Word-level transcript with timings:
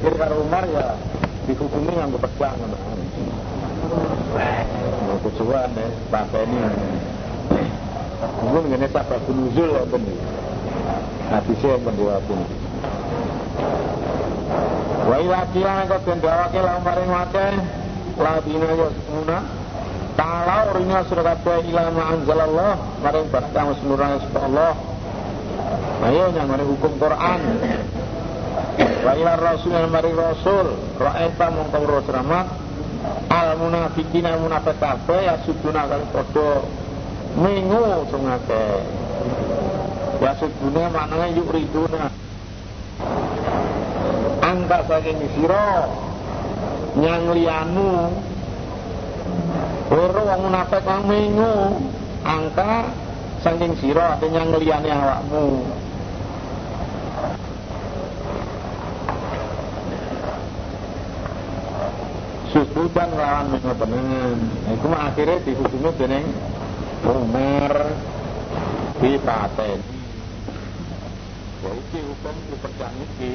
akhir 0.00 0.16
karo 0.16 0.40
Umar 0.40 0.64
ya 0.64 0.96
dihukumi 1.44 1.92
pedang 1.92 2.56
ngono. 2.56 2.78
Wah, 4.32 4.64
kucuan 5.20 5.68
deh, 5.76 5.92
pateni. 6.08 6.56
Mungkin 8.40 8.72
ngene 8.72 8.88
sabab 8.88 9.20
nuzul 9.28 9.76
ya 9.76 9.84
bener. 9.84 10.16
Hadisnya 11.28 11.76
yang 11.76 11.84
mendewakan. 11.84 12.40
Wa 15.04 15.16
ila 15.20 15.40
kiyana 15.52 15.84
kau 15.84 16.00
tendawake 16.08 16.58
la 16.64 16.80
maring 16.80 17.10
wake 17.12 17.46
la 18.16 18.32
dina 18.40 18.68
ya 18.72 18.88
semuna. 19.04 19.38
Ta'ala 20.16 20.56
urinya 20.72 21.04
surah 21.12 21.24
kabeh 21.28 21.76
ila 21.76 21.92
ma 21.92 22.02
anzalallah 22.16 22.72
maring 23.04 23.28
barang 23.28 23.52
kang 23.52 23.76
semurane 23.84 24.16
Allah. 24.32 24.72
Ayo 26.08 26.32
yang 26.32 26.48
hukum 26.64 26.96
Quran. 26.96 27.40
Wa 29.00 29.12
ila 29.16 29.32
rasul 29.40 29.72
yang 29.72 29.88
maring 29.88 30.16
rasul 30.16 30.76
ra'aita 31.00 31.46
mongko 31.48 31.78
rasul 31.88 32.12
rahmat 32.12 32.46
al 33.32 33.56
munafikin 33.56 34.28
al 34.28 34.38
munafiq 34.44 34.76
kabeh 34.76 35.20
ya 35.24 35.34
suduna 35.46 35.88
kali 35.88 36.04
padha 36.12 36.50
mengu 37.40 37.84
sing 38.12 38.22
akeh. 38.28 38.80
Ya 40.20 40.32
suduna 40.36 40.92
maknanya 40.92 41.32
yuk 41.32 41.48
riduna 41.48 42.12
angka 44.44 44.78
saking 44.84 45.20
sira 45.32 45.88
nyang 46.98 47.32
liyanu 47.32 48.10
Ora 49.90 50.22
wong 50.22 50.40
munafik 50.46 50.86
kang 50.86 51.02
mengu 51.10 51.82
angka 52.22 52.94
saking 53.42 53.74
sira 53.82 54.14
ate 54.14 54.30
nyang 54.30 54.54
liyane 54.54 54.86
awakmu. 54.86 55.66
Susudan 62.50 63.14
lawan 63.14 63.54
mengo 63.54 63.72
tenengan. 63.78 64.38
Iku 64.74 64.86
mah 64.90 65.14
akhire 65.14 65.38
dihukumi 65.46 65.90
dening 65.94 66.26
Umar 67.06 67.94
dipateni. 68.98 69.98
Ya 71.60 71.70
hukum 71.70 72.34
dipercaya 72.50 72.90
iki. 72.90 73.32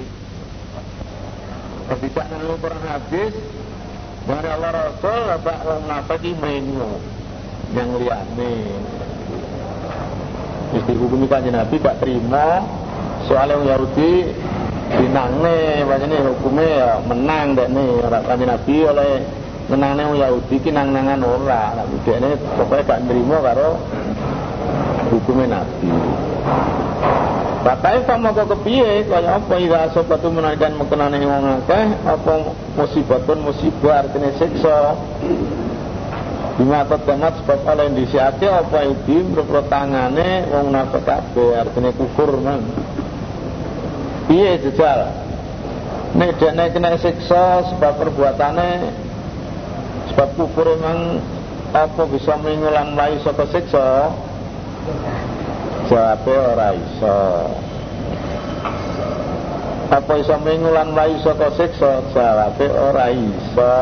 Tidak 1.86 2.28
lalu 2.34 2.56
Quran 2.60 2.84
hadis 2.90 3.34
dari 4.26 4.48
Allah 4.50 4.72
Rasul 4.74 5.22
apa 5.30 5.54
orang 5.64 5.82
munafik 5.86 6.22
menyu 6.42 6.98
yang 7.78 7.90
liane. 8.02 8.56
Mesti 10.74 10.92
hukumi 10.98 11.30
kanjeng 11.30 11.56
Nabi 11.56 11.80
gak 11.80 12.04
terima 12.04 12.66
soalnya 13.30 13.64
Yahudi 13.64 14.28
dinangne 14.94 15.82
bacane 15.90 16.18
hukumnya 16.30 16.68
ya 16.70 16.90
menang 17.02 17.58
dek 17.58 17.70
nih 17.74 17.90
orang 18.06 18.24
kanjeng 18.30 18.50
Nabi 18.54 18.76
oleh 18.86 19.12
menangne 19.66 20.04
orang 20.06 20.22
Yahudi 20.22 20.56
ki 20.62 20.70
nang-nangan 20.70 21.22
ora. 21.26 21.64
Tapi 21.74 21.96
ini 22.06 22.30
pokoknya 22.38 22.84
gak 22.86 23.02
terima 23.10 23.38
karo 23.42 23.70
hukumnya 25.10 25.46
Nabi. 25.62 25.90
Bakai 27.66 28.06
sama 28.06 28.30
kok 28.30 28.46
kepiye 28.46 29.10
kaya 29.10 29.42
apa 29.42 29.58
ira 29.58 29.90
sobatu 29.90 30.30
menaikkan 30.30 30.78
mekenane 30.78 31.18
wong 31.26 31.66
akeh 31.66 31.86
apa 32.06 32.34
musibatun 32.78 33.42
musibah 33.42 34.06
artinya 34.06 34.30
siksa. 34.38 34.94
Bima 36.62 36.86
tetemat 36.86 37.42
sebab 37.42 37.66
oleh 37.66 37.90
disiake 37.98 38.46
apa 38.46 38.86
iki 38.86 39.18
mrepro 39.34 39.66
tangane 39.66 40.46
wong 40.54 40.70
nafek 40.78 41.10
kabeh 41.10 41.58
artinya 41.58 41.90
kufur 41.98 42.38
man. 42.38 42.62
Piye 44.26 44.58
jejal? 44.58 45.06
Nek 46.16 46.40
dene 46.42 46.72
kena 46.72 46.98
siksa 46.98 47.76
sebab 47.76 48.00
perbuatane 48.00 48.90
sebab 50.10 50.30
kufur 50.40 50.66
emang 50.80 51.20
apa 51.76 52.08
bisa 52.08 52.40
mengulang 52.40 52.96
mlayu 52.96 53.20
saka 53.22 53.46
siksa? 53.52 54.10
Jawabe 55.92 56.34
ora 56.34 56.72
iso. 56.74 57.20
Apa 59.94 60.14
iso 60.18 60.36
mengulan 60.42 60.96
mlayu 60.96 61.20
saka 61.22 61.52
siksa? 61.54 62.02
Jawabe 62.16 62.66
ora 62.74 63.06
iso. 63.12 63.76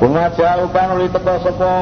Bunga 0.00 0.26
jauh 0.34 0.68
kan 0.74 0.96
uli 0.96 1.08
teko 1.08 1.34
sapa 1.40 1.72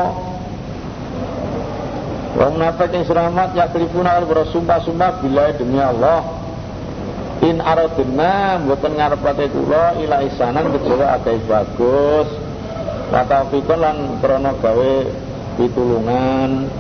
Wong 2.35 2.59
nafek 2.59 2.91
yang 2.91 3.07
selamat 3.07 3.55
ya 3.55 3.71
kelipuna 3.71 4.19
bersumpah-sumpah 4.27 5.23
bila 5.23 5.55
demi 5.55 5.79
Allah 5.79 6.45
In 7.45 7.61
aradna 7.61 8.57
mboten 8.57 8.97
ngarepake 8.97 9.53
kula 9.53 10.01
ila 10.01 10.25
isanan 10.25 10.73
kejawa 10.73 11.21
akeh 11.21 11.45
bagus. 11.45 12.29
Kata 13.13 13.53
fikon 13.53 13.79
lan 13.85 13.97
krana 14.25 14.57
gawe 14.57 14.95
pitulungan 15.61 16.73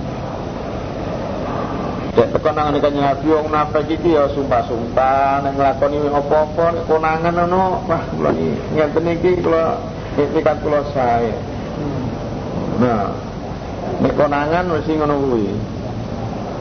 Dek 2.14 2.30
tekan 2.30 2.54
nang 2.54 2.78
kanjeng 2.78 3.02
Nabi 3.02 3.26
wong 3.26 3.50
nafek 3.50 3.90
iki 3.90 4.14
ya 4.14 4.30
sumpah-sumpah 4.30 5.42
nek 5.42 5.58
nglakoni 5.58 5.98
apa-apa 6.06 6.64
nek 6.78 6.86
konangan 6.86 7.34
ngono 7.34 7.82
wah 7.90 8.02
kula 8.14 8.30
ngenten 8.70 9.18
iki 9.18 9.42
kula 9.42 9.82
itikat 10.14 10.62
kula 10.62 10.86
sae. 10.94 11.34
Nah, 12.78 13.10
nek 14.02 14.12
konangan 14.18 14.64
mesti 14.68 14.92
ngono 14.98 15.14
kuwi. 15.20 15.46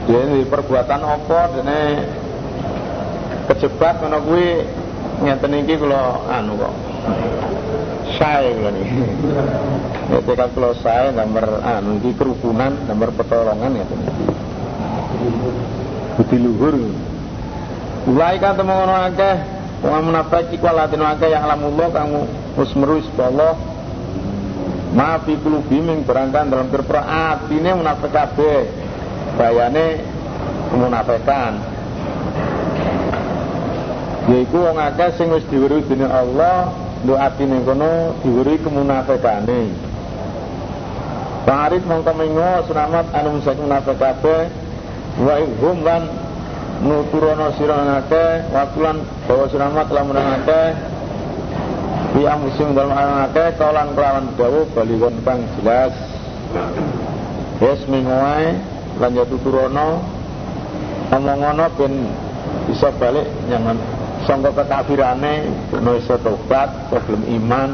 Dene 0.04 0.44
perbuatan 0.44 1.00
apa 1.00 1.38
dene 1.56 1.80
kejebak 3.48 4.04
ngono 4.04 4.18
kuwi 4.24 4.46
ngenten 5.24 5.56
iki 5.64 5.74
kula 5.80 6.28
anu 6.28 6.58
kok. 6.60 6.74
Sae 8.16 8.52
kula 8.54 8.70
niki. 8.72 9.02
Nek 10.12 10.20
tekan 10.28 10.48
kula 10.52 10.76
sae 10.84 11.10
nomor 11.16 11.64
anu 11.64 11.98
iki 12.00 12.12
kerukunan, 12.14 12.84
nomor 12.86 13.08
pertolongan 13.16 13.72
ngeten 13.74 14.00
iki. 14.04 14.26
Budi 16.20 16.36
luhur. 16.38 16.76
Ulai 18.04 18.36
kan 18.36 18.54
temu 18.54 18.76
ngono 18.76 18.94
akeh 19.08 19.34
wong 19.80 20.12
munafik 20.12 20.52
iku 20.52 20.68
latin 20.68 21.00
akeh 21.00 21.32
yang 21.32 21.48
alamullah 21.48 21.88
kang 21.88 22.28
wis 22.60 22.72
merus 22.76 23.08
Allah. 23.16 23.73
Ma 24.94 25.18
fi 25.26 25.34
qulubi 25.42 25.82
min 25.82 26.06
berangkan 26.06 26.54
dalam 26.54 26.70
perpra 26.70 27.02
atine 27.34 27.74
munafik. 27.74 28.14
Bayane 29.34 29.86
kemunafikan. 30.70 31.52
Yaiku 34.24 34.56
wong 34.56 34.78
akeh 34.80 35.10
sing 35.20 35.28
wis 35.34 35.44
diweruhi 35.52 35.84
dening 35.84 36.08
Allah, 36.08 36.72
nduk 37.04 37.18
atine 37.18 37.60
kono 37.66 38.16
diweruhi 38.22 38.62
kemunafikane. 38.62 39.62
Farid 41.44 41.84
mongko 41.84 42.12
mengo 42.16 42.50
selamat 42.64 43.12
anu 43.12 43.36
musak 43.36 43.60
munafik 43.60 44.00
kabeh 44.00 44.48
wa 45.20 45.34
ihum 45.36 45.84
lan 45.84 46.08
nuturono 46.80 47.52
siranake 47.60 48.48
wakulan 48.48 49.04
bahwa 49.28 49.44
siramat 49.52 49.84
telah 49.92 50.04
menangake 50.08 50.62
di 52.14 52.22
musim 52.22 52.78
dalam 52.78 52.94
anake 52.94 53.58
kaulan 53.58 53.90
kelawan 53.98 54.30
dawu 54.38 54.62
balikon 54.70 55.18
kang 55.26 55.42
jelas. 55.58 55.90
Yes 57.58 57.82
minguai 57.90 58.54
lan 59.02 59.18
ya 59.18 59.26
tuturono 59.26 59.98
ngomongono 61.10 61.66
ben 61.74 62.06
bisa 62.70 62.94
balik 63.02 63.26
jangan 63.50 63.74
sangka 64.30 64.54
kekafirane 64.62 65.50
no 65.74 65.98
iso 65.98 66.14
tobat 66.22 66.70
belum 66.94 67.22
iman. 67.42 67.70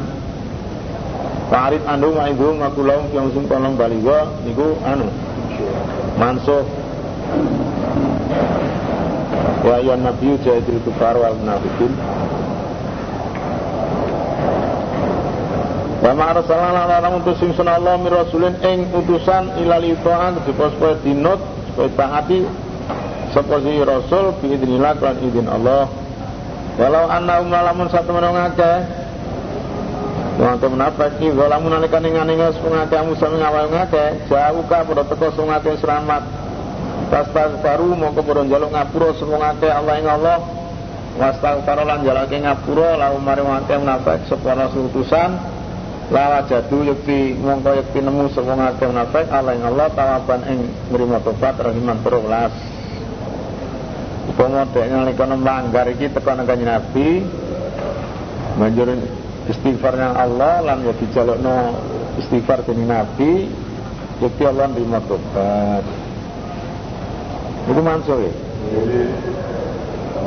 Farid 1.53 1.83
andu 1.85 2.15
ma'idhu 2.15 2.57
makulau 2.57 3.11
yang 3.13 3.29
musim 3.29 3.45
tolong 3.45 3.77
baligo 3.77 4.41
niku 4.41 4.73
anu 4.81 5.05
mansuh. 6.17 6.65
Ya 9.61 9.77
ayuhan 9.77 10.01
nabi 10.01 10.33
jahidil 10.41 10.81
kufar 10.81 11.13
wal 11.21 11.37
munafikin 11.37 11.93
Wa 16.01 16.17
ma 16.17 16.33
arsalna 16.33 16.89
lan 16.89 17.13
utus 17.21 17.37
sing 17.37 17.53
Allah 17.61 17.93
mir 18.01 18.09
rasulin 18.09 18.57
ing 18.65 18.89
utusan 18.89 19.53
ilal 19.61 19.85
itoan 19.85 20.41
supaya 20.41 20.97
dinut 21.05 21.37
supaya 21.77 21.93
taati 21.93 22.41
sapa 23.29 23.61
si 23.61 23.77
rasul 23.85 24.33
bi 24.41 24.57
idznillah 24.57 24.97
lan 24.97 25.15
izin 25.21 25.45
Allah. 25.45 25.85
Walau 26.81 27.05
anna 27.05 27.37
umalamun 27.37 27.85
satu 27.93 28.17
menongake 28.17 29.01
Wong 30.41 30.57
te 30.57 30.67
menafiki 30.73 31.27
zalamun 31.37 31.69
nalika 31.69 32.01
ning 32.01 32.17
ngene 32.17 32.33
ngake 32.49 32.97
musa 33.05 33.29
ngawal 33.29 33.67
ngake 33.69 34.25
jauh 34.25 34.63
ka 34.65 34.81
padha 34.81 35.03
teko 35.05 35.27
sungate 35.37 35.77
selamat. 35.77 36.23
Baru 37.61 37.93
mau 37.93 38.09
keburu 38.09 38.49
jaluk 38.49 38.73
ngapura 38.73 39.13
semua 39.21 39.37
ngake 39.37 39.69
Allah 39.69 39.93
ing 40.01 40.07
Allah. 40.09 40.37
Wastaghfara 41.19 41.85
lan 41.85 42.01
jalake 42.01 42.41
ngapura 42.41 42.97
lahu 42.97 43.21
mari 43.21 43.45
ngake 43.45 43.75
munafik 43.85 44.25
sepana 44.25 44.65
utusan 44.71 45.50
la 46.11 46.23
wajadu 46.27 46.77
yakti 46.91 47.39
mongko 47.39 47.71
yakti 47.71 47.99
nemu 48.03 48.27
semua 48.35 48.59
ngake 48.59 48.83
munafik 48.83 49.31
Allah 49.31 49.55
ing 49.55 49.63
Allah 49.63 49.87
tawaban 49.95 50.41
ing 50.43 50.59
nrimo 50.91 51.17
tobat 51.23 51.55
rahiman 51.55 52.03
berulas 52.03 52.51
upama 54.27 54.67
dek 54.75 54.91
nalika 54.91 55.23
melanggar 55.23 55.87
iki 55.87 56.11
teko 56.11 56.35
nang 56.35 56.43
kanjeng 56.43 56.67
Nabi 56.67 57.07
banjur 58.59 58.87
istighfarnya 59.47 60.11
Allah 60.19 60.59
lan 60.59 60.83
ya 60.83 60.93
dijalukno 60.99 61.79
istighfar 62.19 62.67
dening 62.67 62.91
Nabi 62.91 63.31
Gusti 64.21 64.45
Allah 64.45 64.69
nerima 64.69 65.01
tobat. 65.09 65.81
Itu 67.65 67.81
mansuh 67.81 68.21
ya 68.21 68.33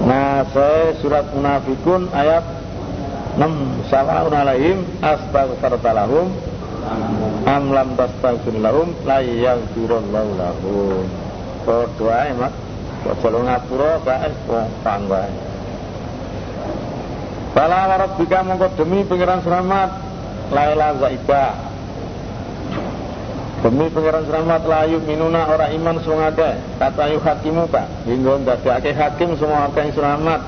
Nah 0.03 0.43
saya 0.51 0.99
surat 0.99 1.31
munafikun 1.31 2.11
ayat 2.11 2.43
6 3.35 3.91
Sawa'un 3.91 4.35
alaihim 4.35 4.87
astaghfarta 5.03 5.91
lahum 5.91 6.31
am 7.45 7.65
lam 7.75 7.99
tastaghfir 7.99 8.57
lahum 8.63 8.95
la 9.03 9.19
yaghfirullahu 9.25 10.31
lahum. 10.39 11.05
Padha 11.65 12.29
ae 12.29 12.33
Aja 13.05 13.29
lu 13.29 13.45
ngapura 13.45 14.01
bae 14.01 14.33
wong 14.49 14.69
pangwae 14.81 15.29
Bala 17.53 18.01
rabbika 18.01 18.41
mongko 18.43 18.67
demi 18.81 19.05
pengiran 19.07 19.45
selamat 19.45 19.91
Laila 20.51 20.91
Zaiba. 20.99 21.55
Demi 23.63 23.87
pengiran 23.95 24.27
selamat 24.27 24.63
layu 24.67 24.99
minuna 25.07 25.47
orang 25.47 25.71
iman 25.79 25.97
ada. 26.03 26.59
Kata 26.83 27.15
yu 27.15 27.23
hakimu 27.23 27.71
pak. 27.71 27.87
Hingga 28.11 28.43
ndadake 28.43 28.91
hakim 28.91 29.39
semua 29.39 29.71
yang 29.71 29.95
selamat 29.95 30.41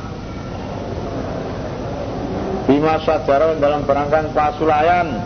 Bima 2.66 2.98
sajarah 2.98 3.54
dalam 3.62 3.86
berangkang 3.86 4.34
pasulayan. 4.34 5.22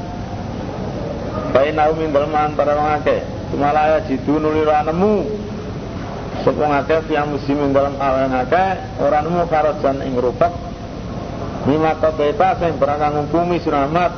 Baik 1.50 1.72
naumin 1.72 2.14
dalam 2.14 2.30
antara 2.34 2.78
orang 2.78 3.02
ake 3.02 3.26
Cuma 3.50 3.74
laya 3.74 3.98
jidu 4.06 4.38
nulira 4.38 4.86
nemu. 4.86 5.26
Sapa 6.46 6.62
ngake 6.62 7.10
fiang 7.10 7.34
muslimin 7.34 7.74
dalam 7.74 7.98
awal 8.00 8.30
ngake 8.30 8.64
Orang 9.02 9.28
nemu 9.28 9.42
karojan 9.50 10.00
ing 10.06 10.14
rupak 10.16 10.54
Mima 11.68 11.92
bebas 12.00 12.56
yang 12.64 12.80
berangkang 12.80 13.12
ngukumi 13.20 13.60
suramat 13.60 14.08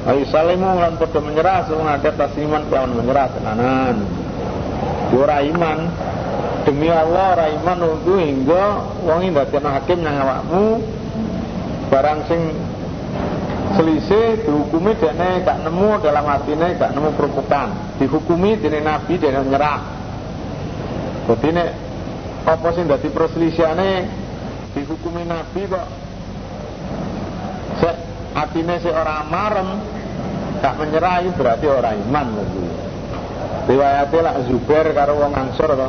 Ayu 0.00 0.24
salimu 0.32 0.80
lan 0.80 0.96
padha 0.96 1.20
menyerah 1.20 1.68
sapa 1.68 1.82
ngake 1.84 2.10
tasliman 2.16 2.64
kelawan 2.72 2.96
menyerah 2.96 3.28
tenanan. 3.36 4.00
Ora 5.12 5.44
iman. 5.44 5.78
Demi 6.64 6.88
Allah 6.88 7.36
ora 7.36 7.46
iman 7.52 7.76
nunggu 7.76 8.14
hingga 8.16 8.64
wong 9.04 9.28
ndadekno 9.28 9.68
hakim 9.68 10.00
nang 10.00 10.16
awakmu 10.24 10.80
barang 11.90 12.18
sing 12.30 12.40
selisih 13.74 14.46
dihukumi 14.46 14.94
dene 14.98 15.42
gak 15.42 15.66
nemu 15.66 15.98
dalam 15.98 16.24
hatine 16.26 16.78
gak 16.78 16.94
nemu 16.94 17.10
kerupukan 17.18 17.98
dihukumi 17.98 18.58
dene 18.62 18.78
nabi 18.80 19.18
dene 19.18 19.42
nyerah. 19.42 19.80
Jadi 21.26 21.48
nek 21.50 21.68
apa 22.46 22.68
sing 22.74 22.86
dadi 22.86 23.10
perselisihane 23.10 23.90
dihukumi 24.74 25.26
nabi 25.26 25.66
kok. 25.66 25.86
Sek 27.82 27.96
atine 28.38 28.78
sik 28.78 28.94
ora 28.94 29.26
marem 29.26 29.68
gak 30.62 30.78
menyerah 30.78 31.26
berarti 31.34 31.66
orang 31.66 31.98
iman 32.06 32.26
lagi. 32.38 32.64
Riwayatnya 33.70 34.20
lah 34.24 34.34
Zubair 34.50 34.86
karo 34.94 35.20
wong 35.20 35.32
Ansor 35.36 35.70
to 35.78 35.88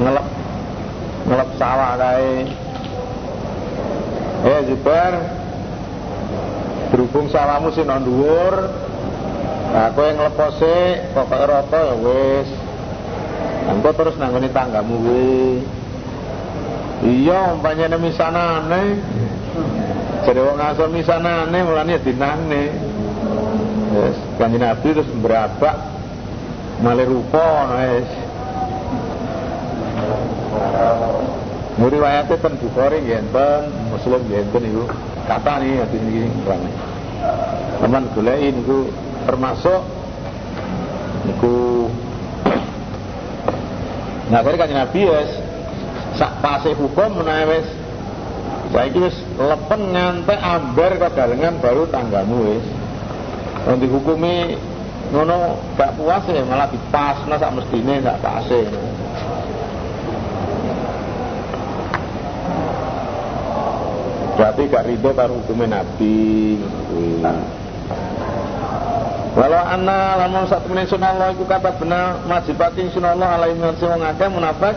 ngelep 0.00 0.26
ngelep 1.26 1.50
sawah 1.58 1.98
kae 1.98 2.46
eh 4.44 4.60
Zubair. 4.68 5.14
Berhubung 6.90 7.30
sawahmu 7.30 7.70
sing 7.70 7.86
nang 7.86 8.02
dhuwur 8.02 8.54
nah 9.70 9.94
kowe 9.94 10.10
nglepose 10.10 11.06
pokoke 11.14 11.46
rata 11.46 11.78
ya 11.78 11.94
wis. 12.02 12.50
Engko 13.70 13.90
terus 13.94 14.18
nanggone 14.18 14.50
tanggamu 14.50 14.98
kuwi 14.98 15.62
iya 17.00 17.56
umpamane 17.56 17.96
misanane 17.96 18.82
jadi 20.28 20.40
wong 20.44 20.60
asal 20.60 20.92
misanane 20.92 21.58
mulane 21.64 21.96
dinangne 22.04 22.64
Yes, 23.90 24.14
kanjeng 24.38 24.62
Nabi 24.62 24.94
terus 24.94 25.10
berabak 25.18 25.74
malih 26.78 27.10
rupa 27.10 27.74
wis. 27.74 28.06
Muri 31.80 31.96
wayate 31.96 32.36
ten 32.36 32.60
Bukhari 32.60 33.00
nggih 33.00 33.24
enten, 33.24 33.72
Muslim 33.88 34.20
nggih 34.28 34.44
enten 34.44 34.62
iku. 34.68 34.84
Kata 35.24 35.64
nih 35.64 35.80
hati 35.80 35.96
ini 35.96 36.28
rame. 36.44 36.70
Teman 37.80 38.04
goleki 38.12 38.48
niku 38.52 38.78
termasuk 39.24 39.80
niku 41.24 41.88
Nah, 44.30 44.46
kali 44.46 44.54
kanjeng 44.54 44.78
Nabi 44.78 45.10
wis 45.10 45.30
sak 46.14 46.38
pase 46.38 46.70
hukum 46.78 47.18
menawi 47.18 47.50
wis 47.50 47.66
saiki 48.70 49.02
wis 49.02 49.16
lepen 49.34 49.90
ngantek 49.90 50.38
ambar 50.38 51.02
kadalengan 51.02 51.58
baru 51.58 51.90
tanggamu 51.90 52.38
wis. 52.46 52.66
Wong 53.66 53.82
dihukumi 53.82 54.54
ngono 55.10 55.58
gak 55.74 55.98
puas 55.98 56.22
ya 56.30 56.46
malah 56.46 56.70
dipasna 56.70 57.42
sak 57.42 57.58
mestine 57.58 57.98
sak 58.06 58.22
pase. 58.22 58.70
Berarti 64.40 64.72
gak 64.72 64.88
ridho 64.88 65.12
karo 65.12 65.36
hukumnya 65.36 65.84
Nabi. 65.84 66.56
Walau 69.36 69.64
anna 69.68 70.16
lamun 70.16 70.48
satu 70.48 70.72
menit 70.72 70.88
sunallah 70.88 71.36
iku 71.36 71.44
kata 71.44 71.76
benar 71.76 72.24
majibati 72.24 72.88
sunallah 72.88 73.36
alaihi 73.36 73.60
wa 73.60 73.76
sallam 73.76 74.00
ngake 74.00 74.26
munafik 74.32 74.74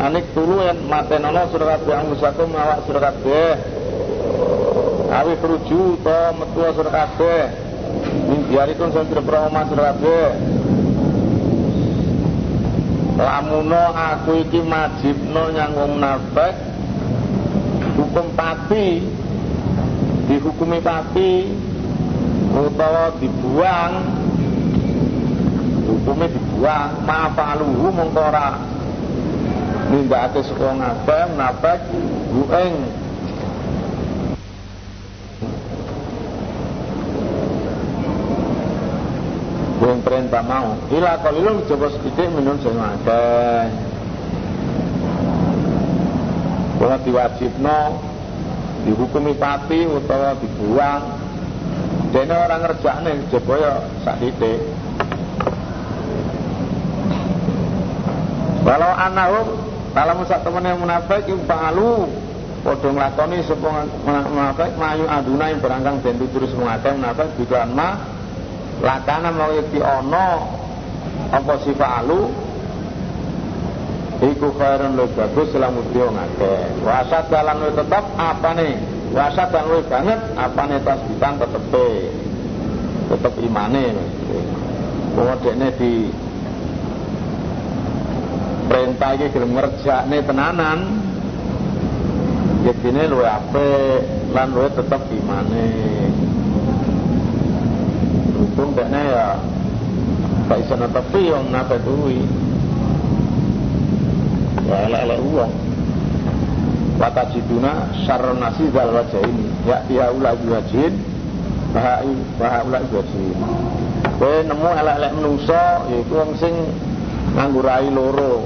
anik 0.00 0.24
turu 0.32 0.64
yang 0.64 0.80
matenono 0.88 1.44
surat 1.52 1.84
yang 1.84 2.08
musakum 2.08 2.56
awak 2.56 2.88
surat 2.88 3.12
kabeh. 3.12 3.52
Awi 5.12 5.32
keruju 5.44 6.00
to 6.00 6.20
metua 6.40 6.68
surat 6.72 6.92
kabeh. 6.96 7.42
Tidak 8.32 9.24
pernah 9.28 9.52
omah 9.52 9.64
sirabe 9.68 10.20
Lamuno 13.20 13.84
aku 13.92 14.40
iki 14.40 14.64
majibno 14.64 15.52
nyang 15.52 15.76
wong 15.76 16.00
munafik 16.00 16.71
hukum 17.98 18.26
pati 18.32 19.04
dihukumi 20.28 20.78
pati 20.80 21.52
utawa 22.52 23.16
dibuang 23.20 23.92
hukumnya 25.88 26.28
dibuang 26.28 26.90
maafaluhu 27.04 27.86
mongko 27.92 28.20
ora 28.20 28.48
nindakake 29.92 30.40
saka 30.48 30.68
ngabeh 30.72 31.22
munafik 31.36 31.80
bueng. 32.32 32.76
Yang 39.82 39.98
perintah 40.06 40.42
mau. 40.46 40.78
Ila 40.94 41.18
kalilun 41.20 41.66
coba 41.66 41.90
sedikit 41.90 42.30
minum 42.30 42.56
sing 42.62 42.78
Kalau 46.82 46.98
diwajibno 47.06 47.78
dihukumi 48.82 49.38
pati 49.38 49.86
utawa 49.86 50.34
dibuang. 50.34 51.02
Dene 52.10 52.34
orang 52.34 52.60
ngerjakne 52.66 53.30
coba 53.30 53.54
ya 53.54 53.74
sak 54.02 54.18
titik. 54.18 54.66
Walau 58.66 58.92
anahum 58.98 59.46
kalau 59.94 60.18
musak 60.18 60.42
yang 60.42 60.82
munafik 60.82 61.22
yang 61.30 61.40
pangalu 61.46 62.10
Padha 62.62 62.94
nglakoni 62.94 63.42
sapa 63.42 63.90
munafik 64.06 64.78
mayu 64.78 65.02
aduna 65.10 65.50
yang 65.50 65.58
berangkang 65.58 65.98
den 65.98 66.22
terus 66.30 66.54
mengatakan 66.54 67.02
munafik 67.02 67.34
bidan 67.34 67.74
ma 67.74 67.98
lakana 68.78 69.34
mau 69.34 69.50
yakti 69.50 69.82
ono 69.82 70.46
apa 71.34 71.54
sifalu 71.66 72.30
iku 74.22 74.54
khairun 74.54 74.94
lu 74.94 75.10
bagus 75.18 75.50
selamu 75.50 75.82
dia 75.90 76.06
ngake 76.06 76.54
wasat 76.86 77.26
dalam 77.26 77.58
lu 77.58 77.70
tetap 77.74 78.06
apa 78.14 78.50
nih 78.54 78.78
wasat 79.10 79.50
dan 79.50 79.66
lu 79.66 79.82
banget 79.90 80.20
apa 80.38 80.62
nih 80.70 80.78
tasbitan 80.86 81.34
tetep 81.42 81.64
tetep 83.12 83.34
imane. 83.44 83.92
Kemudian 85.12 85.68
di 85.76 86.08
perintah 88.72 89.10
iki 89.12 89.26
gelem 89.36 89.52
ngerjakne 89.52 90.18
tenanan. 90.24 90.78
Yektine 92.62 93.10
luwe 93.10 93.26
apik 93.26 94.00
lan 94.32 94.48
luwe 94.54 94.70
tetep 94.72 95.02
imane. 95.12 95.68
Hukum 98.38 98.72
dekne 98.72 99.02
ya 99.02 99.28
gak 100.46 100.58
iso 100.62 100.74
netepi 100.78 101.32
yang 101.32 101.48
napa 101.50 101.80
duwi 101.80 102.22
ya 104.68 104.76
elek-elek 104.86 105.20
uang. 105.22 105.52
Wata 107.00 107.22
jiduna 107.34 107.90
syarron 108.06 108.38
nasi 108.38 108.68
wajah 108.70 109.22
ini 109.26 109.48
Ya 109.66 109.82
tiha 109.90 110.12
ula 110.14 110.38
wajin 110.38 110.92
Bahai 111.74 112.62
ula 112.62 112.78
wajin 112.78 113.34
Kowe 114.22 114.38
nemu 114.44 114.68
elek-elek 114.70 115.12
menungso 115.18 115.64
Yaitu 115.90 116.14
wong 116.14 116.30
sing 116.38 116.54
nganggurai 117.32 117.88
loro. 117.88 118.44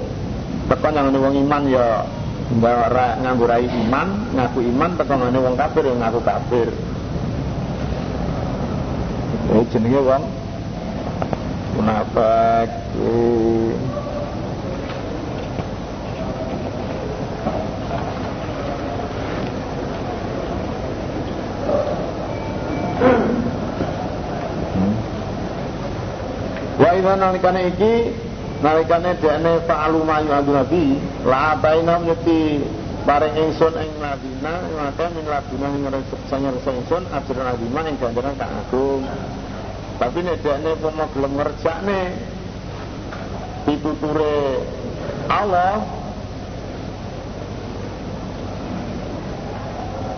Teko 0.70 0.86
nyangone 0.90 1.18
wong 1.18 1.34
iman 1.46 1.62
ya. 1.70 1.86
Nganggo 3.22 3.44
rai 3.50 3.66
iman, 3.66 4.08
ngaku 4.38 4.62
iman 4.70 4.90
teko 4.94 5.14
ngene 5.18 5.38
wong 5.42 5.54
kafir 5.58 5.82
ya 5.82 5.94
ngaku 5.98 6.20
kafir. 6.22 6.68
Eh 9.50 9.64
jenenge 9.74 10.00
wong? 10.02 10.22
Munafik. 11.74 12.70
Idza 27.06 27.22
nalikane 27.22 27.70
iki 27.70 27.92
nalikane 28.66 29.14
dekne 29.22 29.62
fa'alu 29.62 30.02
ma 30.02 30.18
yu'adu 30.26 30.50
nabi 30.58 30.98
la 31.22 31.54
baina 31.54 32.02
yati 32.02 32.66
bareng 33.06 33.46
ingsun 33.46 33.78
ing 33.78 33.94
ladina 34.02 34.66
maka 34.74 35.06
min 35.14 35.22
ladina 35.30 35.70
ing 35.70 35.86
sanya 36.26 36.50
rasa 36.50 36.74
ingsun 36.74 37.06
ajrun 37.14 37.46
ladina 37.46 37.80
ing 37.86 37.94
ganjaran 38.02 38.34
kang 38.34 38.50
agung 38.58 39.06
tapi 40.02 40.18
nek 40.26 40.42
dekne 40.42 40.74
pomo 40.82 41.06
gelem 41.14 41.32
ngerjakne 41.38 42.00
pituture 43.70 44.66
Allah 45.30 45.86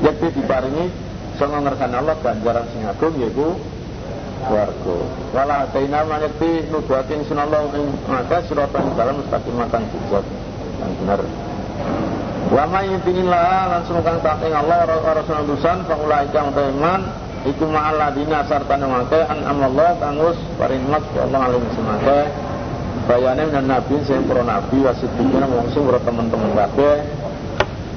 yakti 0.08 0.40
diparingi 0.40 0.84
sanga 1.36 1.68
ngersane 1.68 1.96
Allah 2.00 2.16
ganjaran 2.24 2.64
sing 2.72 2.80
agung 2.88 3.12
yaiku 3.20 3.76
warga 4.48 4.96
wala 5.36 5.54
ataina 5.68 6.00
manekti 6.08 6.66
nuduhake 6.72 7.14
ingsun 7.14 7.38
Allah 7.38 7.68
ing 7.76 7.86
maka 8.08 8.42
siratan 8.48 8.96
dalam 8.96 9.20
mustaqim 9.20 9.54
makan 9.54 9.82
bujat 9.92 10.24
yang 10.78 10.92
benar. 11.04 11.20
Wa 12.48 12.64
ma 12.64 12.80
yutinillah 12.80 13.76
langsung 13.76 14.00
kang 14.00 14.18
tak 14.24 14.40
ing 14.40 14.56
Allah 14.56 14.88
rasul 14.88 15.44
utusan 15.44 15.84
faulai 15.84 16.24
kang 16.32 16.48
teman 16.56 17.12
iku 17.44 17.68
ma'alladina 17.68 18.48
sarta 18.48 18.74
ngake 18.80 19.20
an 19.28 19.38
amallah 19.44 19.94
kang 20.00 20.16
wis 20.16 20.38
parinmat 20.56 21.04
Allah 21.20 21.40
alim 21.52 21.64
semake 21.76 22.20
bayane 23.04 23.44
dan 23.52 23.64
nabi 23.68 23.96
sing 24.08 24.24
pro 24.24 24.40
nabi 24.40 24.80
wasidikina 24.80 25.44
wong 25.48 25.68
sing 25.72 25.84
teman-teman 25.84 26.50
kabeh. 26.56 26.96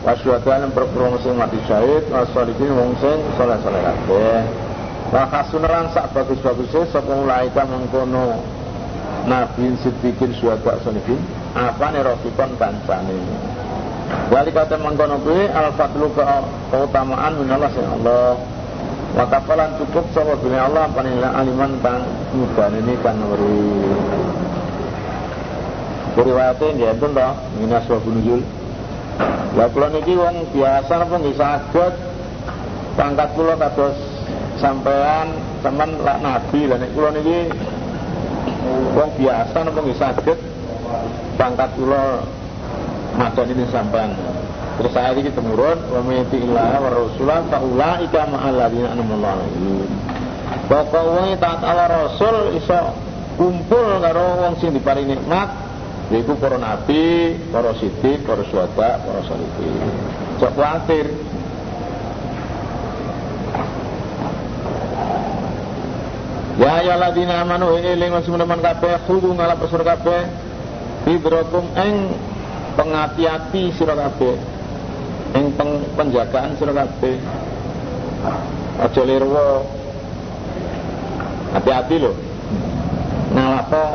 Wasyuhada 0.01 0.65
yang 0.65 0.74
sing 1.22 1.38
mati 1.38 1.62
syahid 1.70 2.10
wasolikin 2.10 2.74
wong 2.74 2.98
sing 2.98 3.22
soleh-soleh 3.38 3.81
kabeh 3.86 4.70
Wakasun 5.11 5.67
sak 5.91 6.15
bagus-bagusnya 6.15 6.87
Sapa 6.87 7.11
ulaika 7.11 7.67
mengkono. 7.67 8.39
Nabi 9.27 9.75
sidikin 9.83 10.33
syuhada 10.39 10.81
sonikin 10.81 11.19
Apa 11.53 11.93
nih 11.93 12.01
rofikon 12.01 12.57
kancane 12.57 13.19
Wali 14.31 14.49
kata 14.49 14.79
mengkono 14.79 15.19
kuwi 15.21 15.51
Al-Fadlu 15.51 16.15
ke 16.15 16.23
keutamaan 16.71 17.37
Minallah 17.37 17.69
sing 17.75 17.85
Allah. 17.85 18.39
Wakafalan 19.19 19.75
cukup 19.83 20.07
Sapa 20.15 20.39
bini 20.39 20.55
Allah 20.55 20.87
Panila 20.95 21.35
aliman 21.35 21.75
kang 21.83 22.07
ini 22.79 22.95
kan 23.03 23.19
weri 23.19 23.67
Kuriwayatnya 26.15 26.75
dia 26.75 26.91
itu 26.95 27.07
toh 27.07 27.33
Minas 27.59 27.87
wa 27.87 27.99
Ya 29.51 29.67
kula 29.67 29.91
niki 29.91 30.15
wong 30.15 30.47
biasa 30.55 31.03
apa 31.03 31.15
nggih 31.19 31.35
saged 31.35 31.93
pangkat 32.95 33.29
kula 33.35 33.59
kados 33.59 34.10
sampean 34.61 35.27
teman 35.65 35.97
lah 36.05 36.21
nabi. 36.21 36.69
Lah 36.69 36.77
nek 36.77 36.93
kula 36.93 37.09
niki 37.17 37.49
wong 38.93 39.09
biasa 39.17 39.57
napa 39.65 39.79
nggih 39.81 39.97
saged 39.97 40.39
pangkat 41.35 41.69
kula 41.75 42.21
madan 43.17 43.47
ini 43.49 43.65
sampean. 43.73 44.13
Terus 44.79 44.93
saya 44.95 45.11
ini 45.17 45.29
temurun 45.33 45.77
wa 45.91 46.01
mati 46.05 46.37
ilah 46.39 46.79
wa 46.79 46.89
rasulah 46.89 47.43
fa 47.51 47.57
ulaika 47.59 48.23
ma'al 48.29 48.55
ladzina 48.55 48.95
an'amallahu 48.95 49.43
Bapak 50.71 51.03
wong 51.03 51.35
taat 51.35 51.59
Allah 51.67 52.07
Rasul 52.07 52.55
iso 52.55 52.95
kumpul 53.35 53.99
karo 53.99 54.39
wong 54.39 54.53
sing 54.63 54.71
diparingi 54.71 55.19
nikmat 55.19 55.49
yaitu 56.11 56.35
para 56.35 56.59
nabi, 56.59 57.39
para 57.55 57.71
sidik, 57.79 58.27
para 58.27 58.43
syuhada, 58.47 58.99
para 58.99 59.19
sholihin. 59.23 59.95
Cok 60.43 60.51
khawatir 60.59 61.07
Ya 66.61 66.93
ladina 66.93 67.41
amanu 67.41 67.73
eling 67.73 68.13
masih 68.13 68.29
meneman 68.37 68.61
kabeh 68.61 69.01
kudu 69.09 69.33
ngalap 69.33 69.65
pesur 69.65 69.81
kabeh. 69.81 70.29
Hidrokum 71.09 71.73
eng 71.73 72.13
pengati-ati 72.77 73.73
sira 73.73 73.97
kabeh. 73.97 74.37
Ing 75.33 75.57
penjagaan 75.97 76.53
sira 76.61 76.69
kabeh. 76.69 77.17
Aja 78.77 79.01
lirwa. 79.01 79.65
Hati-hati 81.57 81.95
lho. 81.97 82.13
Ngalapo 83.33 83.85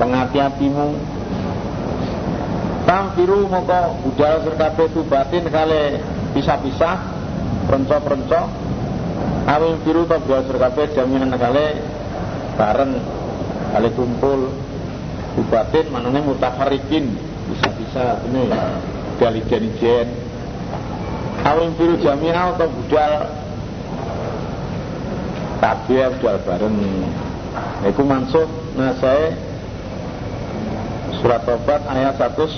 pengati-atimu 0.00 0.88
Tamfiru 2.88 3.46
moko 3.52 4.00
budal 4.00 4.48
sira 4.48 4.56
kabeh 4.56 4.86
batin 5.06 5.44
kale 5.52 6.00
pisah-pisah 6.32 6.96
prenco-prenco 7.68 8.61
Awil 9.42 9.82
biru 9.82 10.06
to 10.06 10.16
buat 10.22 10.46
serkape 10.46 10.94
jaminan 10.94 11.34
kali 11.34 11.82
bareng 12.56 12.92
kali 13.74 13.88
kumpul. 13.96 14.52
Bubatin 15.32 15.88
manane 15.88 16.20
mutafarikin 16.20 17.16
bisa-bisa 17.48 18.20
ini 18.28 18.52
gali 19.16 19.40
jen 19.48 20.08
Awil 21.42 21.72
biru 21.74 21.96
jaminan 21.98 22.54
atau 22.54 22.68
budal. 22.68 23.12
Tapi 25.62 25.94
budal 26.20 26.36
bareng. 26.44 26.76
Iku 27.82 28.02
mansuh 28.06 28.46
saya 29.02 29.34
surat 31.22 31.44
tobat 31.46 31.86
ayat 31.86 32.18
100 32.18 32.50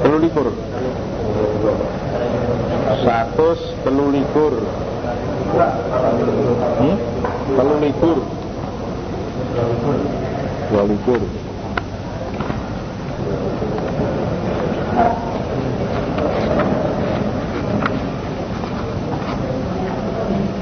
Perlu 0.00 0.18
libur 0.22 0.48
satu 2.98 3.48
telu 3.86 4.06
likur 4.10 4.54
hmm? 6.80 6.96
telu 7.54 7.74
likur 7.78 8.18
dua 10.70 10.82
likur. 10.86 11.22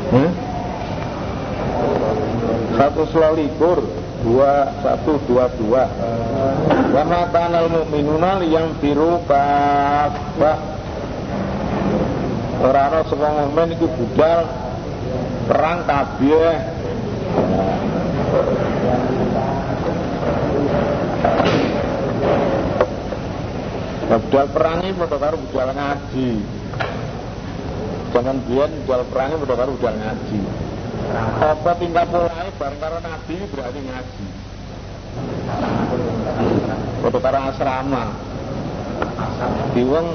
Hmm? 0.09 0.31
satu 2.81 3.03
selikur 3.13 3.79
dua 4.25 4.53
satu 4.81 5.21
dua 5.29 5.45
dua. 5.61 5.85
Wa 6.89 7.29
kanal 7.29 7.69
mu'minuna 7.69 8.41
yang 8.49 8.73
biru 8.81 9.21
kafah 9.29 10.68
Ora 12.59 12.91
ana 12.91 13.07
sapa 13.07 13.29
mukmin 13.31 13.79
iku 13.79 13.87
budal 13.87 14.51
perang 15.47 15.87
kabeh. 15.87 16.55
Nah, 24.09 24.19
budal 24.27 24.47
perang 24.51 24.79
ini 24.83 24.97
padha 24.99 25.17
karo 25.23 25.37
budal 25.39 25.71
ngaji. 25.71 26.29
Jangan 28.11 28.37
biyen 28.51 28.71
budal 28.83 29.03
perang 29.07 29.29
ini 29.31 29.37
padha 29.39 29.55
karo 29.55 29.71
budal 29.79 29.95
ngaji. 29.95 30.41
Apa 31.39 31.71
tingkat 31.79 32.07
mulai 32.11 32.51
bareng 32.59 32.81
karo 32.83 32.97
nabi 32.99 33.37
berarti 33.55 33.81
ngaji. 33.87 34.27
Padha 37.07 37.19
karo 37.23 37.39
asrama. 37.55 38.05
Diwong 39.79 40.09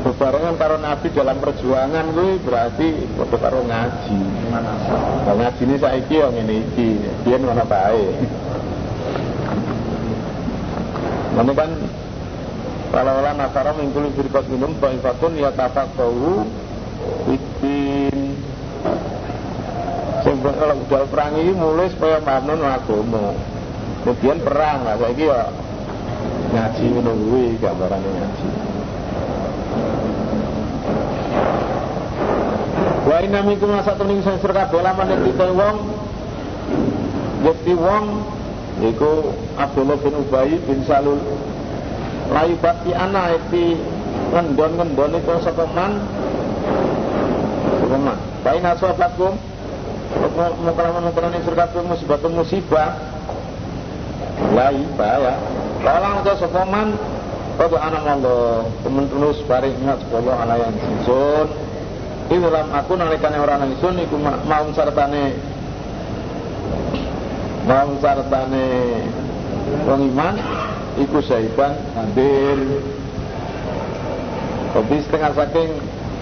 bebarengan 0.00 0.56
karo 0.56 0.76
Nabi 0.80 1.12
dalam 1.12 1.36
perjuangan 1.38 2.12
kuwi 2.16 2.40
berarti 2.42 2.88
padha 3.16 3.36
karo 3.36 3.60
ngaji. 3.64 4.18
Nah, 4.52 5.34
ngaji 5.36 5.62
ini 5.68 5.76
saiki 5.76 6.14
yo 6.20 6.28
ngene 6.32 6.54
iki, 6.68 6.88
biyen 7.22 7.44
ngono 7.44 7.64
bae. 7.68 8.06
Namun 11.40 11.54
kan 11.54 11.70
kalau 12.90 13.22
Allah 13.22 13.38
nasara 13.38 13.70
mengkuli 13.70 14.10
firqat 14.18 14.50
minum 14.50 14.74
Ba'ifatun 14.82 15.38
ya 15.38 15.54
tafakahu 15.54 16.42
Ikin 17.30 18.34
Sehingga 20.26 20.50
kalau 20.58 20.74
udah 20.74 21.06
perang 21.06 21.38
ini 21.38 21.54
mulai 21.54 21.86
supaya 21.94 22.18
manun 22.18 22.66
agama 22.66 23.30
Kemudian 24.02 24.42
perang 24.42 24.82
lah 24.82 24.98
saya 24.98 25.14
ya 25.14 25.40
ngaji 26.50 26.84
menunggu 26.98 27.54
gambaran 27.62 28.02
ngaji 28.02 28.48
Wa 33.10 33.18
inna 33.26 33.42
minkum 33.42 33.74
satu 33.82 34.06
ning 34.06 34.22
sing 34.22 34.38
sira 34.38 34.70
kabeh 34.70 34.86
laman 34.86 35.10
kita 35.26 35.50
wong. 35.50 35.76
Yakti 37.42 37.74
wong 37.74 38.04
Iku 38.80 39.34
Abdullah 39.58 39.98
bin 39.98 40.14
Ubay 40.14 40.54
bin 40.62 40.86
Salul. 40.86 41.18
Layu 42.30 42.54
bakti 42.62 42.94
anak 42.94 43.50
itu 43.50 43.74
ngendon-ngendon 44.30 45.18
itu 45.18 45.34
sepeman 45.42 45.98
sepeman 47.82 48.16
baik 48.46 48.62
nasofakum 48.62 49.34
mukalaman-mukalaman 50.62 51.34
yang 51.34 51.44
surga 51.50 51.82
musibah 51.82 52.18
musibah. 52.30 52.90
Layu 54.54 54.86
bahaya 54.94 55.34
kalau 55.82 56.22
itu 56.22 56.32
sepeman 56.38 56.94
Kau 57.60 57.76
anak 57.76 58.08
Allah 58.08 58.64
temen 58.80 59.04
terus 59.04 59.36
bareng 59.44 59.76
ingat 59.84 60.00
sepuluh 60.00 60.32
anak 60.32 60.64
yang 60.64 60.72
sinsun 60.80 61.69
itu 62.30 62.38
dalam 62.38 62.70
aku 62.70 62.94
nalikannya 62.94 63.42
orang 63.42 63.66
yang 63.66 63.74
sun 63.82 63.98
iku 63.98 64.14
mau 64.22 64.66
sartane 64.70 65.34
mau 67.66 67.90
sartane 67.98 68.66
wong 69.82 70.14
iman 70.14 70.34
iku 71.02 71.18
saiban 71.26 71.74
hadir. 71.98 72.58
Tapi 74.70 74.94
setengah 75.02 75.34
saking 75.34 75.70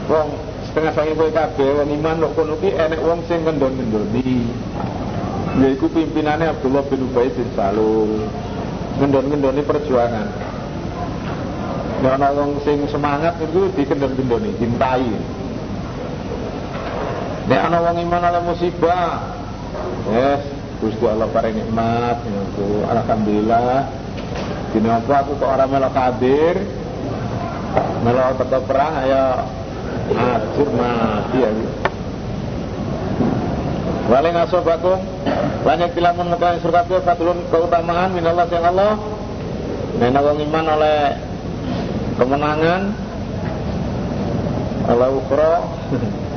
wong 0.09 0.29
setengah 0.73 0.93
saking 0.97 1.15
kowe 1.21 1.29
kabeh 1.29 1.69
wong 1.77 1.88
iman 2.00 2.25
kok 2.25 2.33
kono 2.41 2.55
ki 2.57 2.71
enek 2.73 3.00
wong 3.05 3.21
sing 3.29 3.45
ngendon-ngendoni. 3.45 4.49
Yaiku 5.61 5.93
pimpinannya 5.93 6.57
Abdullah 6.57 6.88
bin 6.88 7.05
Ubay 7.05 7.29
bin 7.37 7.53
Salul. 7.53 8.25
Ngendon-ngendoni 8.97 9.61
perjuangan. 9.61 10.29
Nek 12.00 12.12
ana 12.17 12.33
wong 12.33 12.65
sing 12.65 12.88
semangat 12.88 13.37
itu 13.45 13.69
dikendon-kendoni, 13.77 14.57
cintai. 14.57 15.12
Nek 17.49 17.61
ana 17.64 17.81
wong 17.81 17.97
iman 18.05 18.23
ala 18.28 18.45
musibah, 18.45 19.25
yes, 20.12 20.45
Gusti 20.85 21.00
Allah 21.09 21.33
paring 21.33 21.57
nikmat, 21.57 22.21
aku 22.21 22.85
alhamdulillah. 22.85 23.88
Dini 24.69 24.88
apa 24.93 25.25
aku 25.25 25.33
kok 25.40 25.49
orang 25.49 25.69
melok 25.73 25.97
hadir 25.97 26.61
Melok 28.05 28.37
tetap 28.37 28.62
perang 28.69 28.95
ayo. 29.00 29.26
Hancur 30.12 30.69
mati 30.76 31.38
ya 31.40 31.50
Wali 34.09 34.28
ngasobakum 34.33 35.00
Banyak 35.64 35.93
tilamun 35.93 36.33
mengetahui 36.33 36.64
surga 36.64 36.81
itu 36.85 36.97
Faturun 37.05 37.45
keutamaan 37.52 38.12
minallah 38.17 38.49
yang 38.49 38.73
Allah. 38.73 38.97
Nena 40.00 40.21
wong 40.21 40.38
iman 40.49 40.67
oleh 40.69 41.00
Kemenangan 42.21 42.83
Oleh 44.88 45.09
ukro 45.17 45.55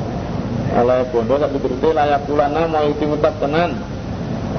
Oleh 0.72 1.04
bondo 1.12 1.34
Tapi 1.36 1.56
berarti 1.60 1.88
layak 1.92 2.20
pulana 2.24 2.62
Mau 2.68 2.86
itu 2.88 3.04
ngutab 3.04 3.34
tenan 3.40 3.76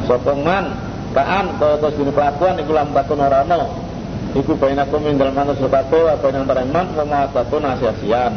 Sokongan 0.06 0.94
kaan 1.14 1.62
kaya 1.62 1.78
terus 1.78 1.94
dini 1.94 2.12
kelakuan 2.12 2.58
iku 2.58 2.74
lambatun 2.74 3.22
orano 3.22 3.70
iku 4.34 4.58
bainakum 4.58 5.06
min 5.06 5.22
dalam 5.22 5.38
manus 5.38 5.62
sebatu 5.62 6.10
apa 6.10 6.26
yang 6.34 6.50
antara 6.50 6.66
iman 6.66 6.86
wa 6.98 7.30
satu 7.30 7.62
nasiasian 7.62 8.34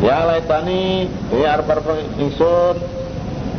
ya 0.00 0.24
laitani 0.24 1.06
ya 1.28 1.60
arep 1.60 1.68
ingsun 2.16 2.76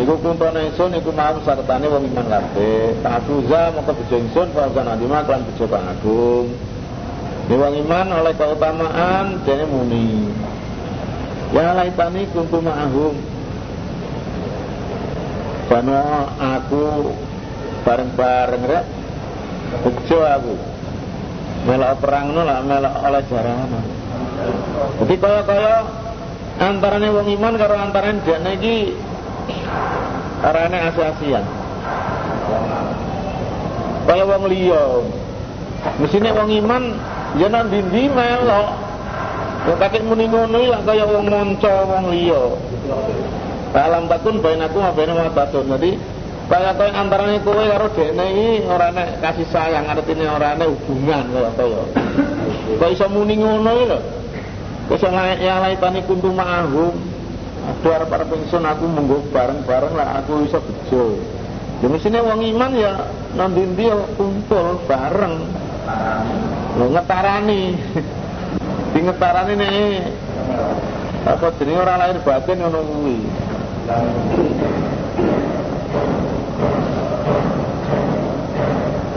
iku 0.02 0.14
kuntone 0.26 0.74
ingsun 0.74 0.98
iku 0.98 1.14
mau 1.14 1.38
sartane 1.46 1.86
wong 1.86 2.10
iman 2.10 2.26
kabeh. 2.26 2.98
Ta'fuza 3.06 3.78
maka 3.78 3.94
bejo 3.94 4.16
ingsun 4.18 4.48
fawzan 4.52 4.90
adima 4.90 5.22
kan 5.24 5.46
bejo 5.46 5.70
kang 5.70 5.86
agung. 5.86 6.50
Wong 7.48 7.74
iman 7.86 8.08
oleh 8.10 8.34
keutamaan 8.34 9.46
dene 9.46 9.66
muni 9.70 10.34
ya 11.54 11.78
laitani 11.78 12.26
kuntu 12.34 12.58
ma'ahum. 12.60 13.16
Bano 15.70 16.02
aku 16.38 16.84
bareng-bareng 17.88 18.64
rek 18.68 18.86
bejo 19.86 20.20
aku. 20.22 20.56
Melok 21.64 21.96
perang 22.04 22.36
lah 22.36 22.60
melok 22.60 22.96
oleh 23.08 23.24
jarang 23.32 23.72
jadi 25.00 25.16
kaya-kaya 25.20 25.76
antaranya 26.60 27.10
wong 27.16 27.28
iman 27.40 27.54
karo 27.56 27.76
antaranya 27.80 28.22
jane 28.28 28.52
iki 28.60 28.78
arane 30.44 30.78
asiasian. 30.92 31.46
Kaya 34.04 34.24
wong 34.28 34.44
liya. 34.52 34.84
Mesine 36.00 36.30
wong 36.32 36.50
iman 36.64 36.84
ya 37.40 37.48
nang 37.52 37.68
melok 37.72 38.68
Wong 39.64 39.78
kakek 39.80 40.04
muni 40.04 40.28
ngono 40.28 40.60
lah 40.60 40.82
kaya 40.84 41.08
wong 41.08 41.26
monco 41.32 41.74
wong 41.88 42.04
liya. 42.12 42.44
Alam 43.74 44.12
takun 44.12 44.44
bainaku 44.44 44.78
wa 44.84 44.92
bainal 44.92 45.32
batun. 45.32 45.72
Jadi 45.72 45.92
Kaya 46.44 46.76
kaya 46.76 46.92
antarane 46.92 47.40
kowe 47.40 47.64
karo 47.64 47.88
dekne 47.96 48.26
iki 48.36 48.68
ora 48.68 48.92
nek 48.92 49.24
kasih 49.24 49.48
sayang 49.48 49.88
artine 49.88 50.28
ora 50.28 50.60
nek 50.60 50.76
hubungan 50.76 51.32
kaya 51.32 51.50
kaya. 51.56 51.82
Kok 52.84 52.90
iso 52.92 53.08
muni 53.08 53.40
ngono 53.40 53.72
iki 53.72 53.86
lho. 53.88 54.00
Kok 54.92 54.96
iso 55.00 55.08
ya 55.40 55.64
laitani 55.64 56.04
kuntu 56.04 56.36
ma'ahum. 56.36 56.96
Aduh 57.64 57.96
arep 57.96 58.28
ingsun 58.28 58.68
aku 58.68 58.84
munggo 58.92 59.24
bareng-bareng 59.32 59.96
lah 59.96 60.20
aku 60.20 60.44
iso 60.44 60.60
bejo. 60.60 61.16
Ya 61.80 61.88
mesine 61.88 62.20
wong 62.20 62.44
iman 62.44 62.72
ya 62.76 62.92
nang 63.40 63.56
ndi 63.56 63.88
ya 63.88 63.96
kumpul 64.20 64.84
bareng. 64.84 65.48
Lho 66.76 66.86
ngetarani. 66.92 67.62
Di 68.94 69.00
ngetarani 69.02 69.54
nek 69.58 69.74
apa 71.24 71.48
jenenge 71.58 71.82
ora 71.82 71.96
lahir 71.98 72.18
batin 72.22 72.58
ngono 72.62 72.80
kuwi. 72.86 73.18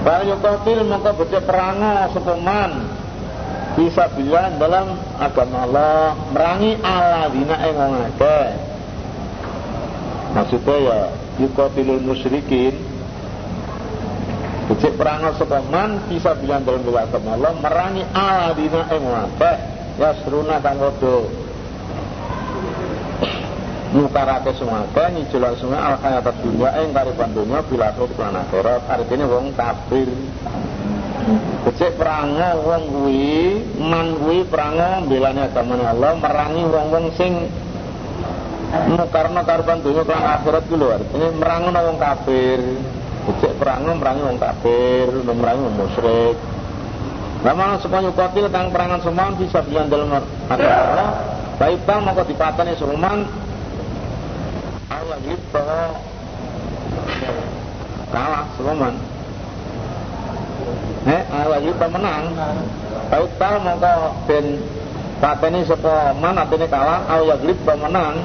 Fayuqatil 0.07 0.81
maka 0.87 1.11
baca 1.13 1.39
perango 1.43 1.95
sepeman 2.15 2.73
bisa 3.77 4.09
bilang 4.17 4.57
dalam 4.57 4.97
agama 5.21 5.69
Allah 5.69 6.17
merangi 6.33 6.81
ala 6.81 7.29
dina 7.29 7.57
yang 7.61 7.93
ngake 7.93 8.41
maksudnya 10.33 10.77
ya 10.81 10.99
yuqatilul 11.45 12.01
musyrikin 12.01 12.73
Becik 14.87 15.03
perango 15.03 15.35
sepeman 15.35 15.99
bisa 16.07 16.31
bilang 16.39 16.63
dalam 16.63 16.87
agama 16.87 17.35
Allah 17.35 17.59
merangi 17.59 18.07
ala 18.15 18.55
dina 18.55 18.87
yang 18.87 19.03
ngake 19.03 19.53
ya 19.99 20.15
seruna 20.23 20.63
kang 20.63 20.79
nyukarake 23.91 24.55
sumake 24.55 25.11
nyijelak 25.11 25.59
sungai 25.59 25.83
al 25.83 25.99
hayat 25.99 26.31
dunia 26.39 26.71
ing 26.87 26.95
kariban 26.95 27.35
dunia 27.35 27.67
bila 27.67 27.91
akhirat 27.91 28.15
lan 28.15 28.39
akhirat. 28.47 28.83
Artine 28.87 29.27
wong 29.27 29.59
kafir. 29.59 30.07
Becik 31.67 31.99
perango 31.99 32.51
wong 32.71 32.83
kuwi 32.87 33.59
man 33.83 34.15
kuwi 34.23 34.47
perango 34.47 35.03
agamane 35.03 35.83
Allah 35.83 36.15
merangi 36.15 36.63
wong-wong 36.63 37.11
sing 37.19 37.51
nukarno 38.95 39.43
kariban 39.43 39.83
dunia 39.83 40.07
lan 40.07 40.23
akhirat 40.39 40.63
ku 40.71 40.79
lho. 40.79 40.95
Artine 40.95 41.27
wong 41.75 41.99
kafir 41.99 42.63
Becik 43.27 43.53
perango 43.59 43.93
merangi 43.99 44.23
wong 44.23 44.39
kafir 44.39 45.07
merangi 45.27 45.61
wong 45.67 45.75
musyrik. 45.75 46.37
Lama 47.43 47.79
semuanya 47.79 48.11
kotil 48.15 48.47
kang 48.51 48.71
perangan 48.71 49.01
semua 49.03 49.35
bisa 49.39 49.61
bilang 49.63 49.87
dalam 49.87 50.09
agama 50.51 51.07
Baik 51.57 51.89
bang 51.89 52.01
maka 52.05 52.23
dipatani 52.29 52.77
semuanya 52.77 53.25
Allah 54.93 55.19
gitu 55.25 55.67
kalah 58.13 58.45
Sulaiman 58.55 58.95
eh 61.07 61.23
Allah 61.31 61.59
gitu 61.63 61.87
menang. 61.91 62.25
Tahu 63.07 63.25
tahu 63.39 63.57
maka 63.63 63.93
ben 64.27 64.47
pateni 65.23 65.65
sapa 65.65 66.13
man 66.19 66.37
atene 66.37 66.67
kalah 66.69 67.07
Allah 67.09 67.39
gitu 67.41 67.73
menang 67.79 68.21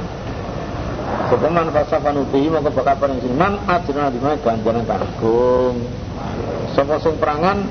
Sapa 1.32 1.48
man 1.48 1.72
fasafan 1.72 2.28
uti 2.28 2.52
maka 2.52 2.70
bakal 2.76 2.96
paring 3.00 3.24
man 3.40 3.56
ajrana 3.64 4.12
di 4.12 4.20
mana? 4.20 4.36
Ganjaran 4.44 4.84
agung. 4.84 5.76
Sapa 6.76 7.00
sing 7.00 7.16
perangan 7.20 7.64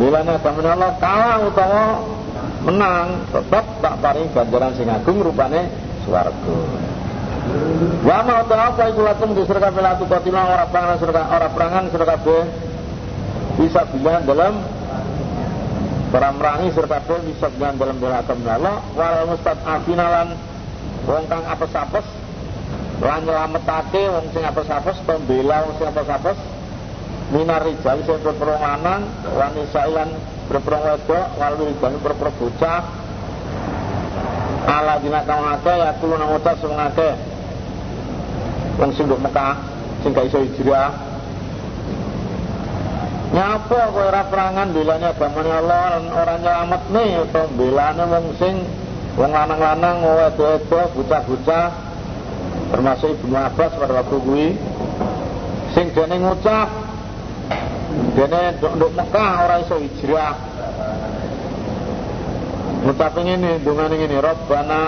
bilane 0.00 0.40
temen 0.40 0.64
Allah 0.64 0.96
kalah 0.96 1.36
utawa 1.44 1.84
menang. 2.64 3.28
Tetap 3.28 3.64
tak 3.84 3.94
paring 4.00 4.28
ganjaran 4.32 4.72
sing 4.72 4.88
agung 4.88 5.20
rupane 5.20 5.68
swarga. 6.08 6.56
Wa 8.04 8.24
ma 8.24 8.44
apa 8.44 8.82
iku 8.92 9.00
lakum 9.04 9.32
di 9.32 9.44
surga 9.44 9.72
pelatu 9.72 10.04
kotima 10.04 10.48
ora 10.48 10.68
perangan 10.68 10.96
surga 11.00 11.22
ora 11.28 11.48
perangan 11.52 11.84
surga 11.88 12.06
kabeh 12.16 12.42
bisa 13.56 13.82
bilang 13.90 14.22
dalam 14.28 14.54
para 16.08 16.32
merangi 16.32 16.72
kabeh 16.72 17.18
bisa 17.28 17.48
bilang 17.56 17.76
dalam 17.76 17.96
bela 18.00 18.24
Allah 18.24 18.76
wal 18.96 19.28
mustad 19.28 19.56
afinalan 19.64 20.36
wong 21.04 21.24
kang 21.28 21.44
apes-apes 21.48 22.17
lan 22.98 23.22
nyelametake 23.22 24.02
wong 24.10 24.26
sing 24.34 24.42
apes-apes 24.42 24.98
pembela 25.06 25.62
wong 25.62 25.74
sing 25.78 25.86
apes-apes 25.86 26.38
minar 27.30 27.62
rijal 27.62 27.98
sing 28.02 28.18
berperang 28.24 28.58
lanang 28.58 29.02
lan 29.38 29.52
isailan 29.62 30.10
berperang 30.50 30.82
wedok 30.82 31.26
wal 31.38 31.54
widan 31.60 31.92
berperang 32.02 32.34
bocah. 32.40 32.80
Ala 34.68 35.00
dina 35.00 35.24
kang 35.24 35.48
akeh 35.48 35.76
ya 35.80 35.90
kulo 35.96 36.14
nang 36.18 36.34
utas 36.34 36.58
sing 36.60 36.72
akeh. 36.74 37.14
Wong 38.82 38.90
sing 38.96 39.04
nduk 39.06 39.22
Mekah 39.22 39.54
sing 40.02 40.10
gak 40.12 40.26
iso 40.28 40.42
hijrah. 40.42 40.90
Nyapa 43.28 43.92
kowe 43.92 44.08
ora 44.08 44.24
perangan 44.24 44.72
belane 44.72 45.06
agamane 45.12 45.52
Allah 45.52 46.00
ora 46.16 46.34
nyelametne 46.40 47.04
utawa 47.28 47.46
belane 47.54 48.04
wong 48.08 48.26
sing 48.40 48.54
wong 49.20 49.30
lanang-lanang 49.30 50.00
wedok-wedok 50.00 50.96
bocah-bocah 50.96 51.87
termasuk 52.68 53.16
Ibnu 53.16 53.36
Abbas 53.36 53.72
pada 53.76 53.92
waktu 54.04 54.16
kuwi 54.22 54.46
sing 55.72 55.92
dene 55.96 56.16
ngucap 56.20 56.68
dene 58.16 58.40
nduk 58.60 58.92
Mekah 58.96 59.30
ora 59.44 59.56
iso 59.64 59.76
hijrah. 59.80 60.34
Ngucap 62.84 63.14
ngene 63.18 63.58
dongane 63.64 63.94
ngene 63.98 64.16
Rabbana 64.22 64.82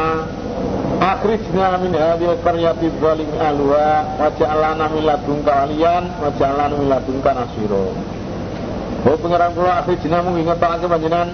Akhrijna 1.00 1.80
min 1.80 1.96
hadhil 1.96 2.36
qaryati 2.44 2.92
zalim 3.00 3.32
alwa 3.40 4.20
wa 4.20 4.28
ja'alna 4.36 4.84
min 4.92 5.02
ladunka 5.08 5.52
waliyan 5.64 6.04
wa 6.20 6.28
ja'alna 6.36 6.76
min 6.76 6.92
ladunka 6.92 7.30
nasira 7.32 7.84
Oh 9.00 9.16
pengiran 9.16 9.56
kula 9.56 9.80
jenengan 9.88 10.28
mung 10.28 10.36
ngetokake 10.36 10.84
panjenengan 10.84 11.28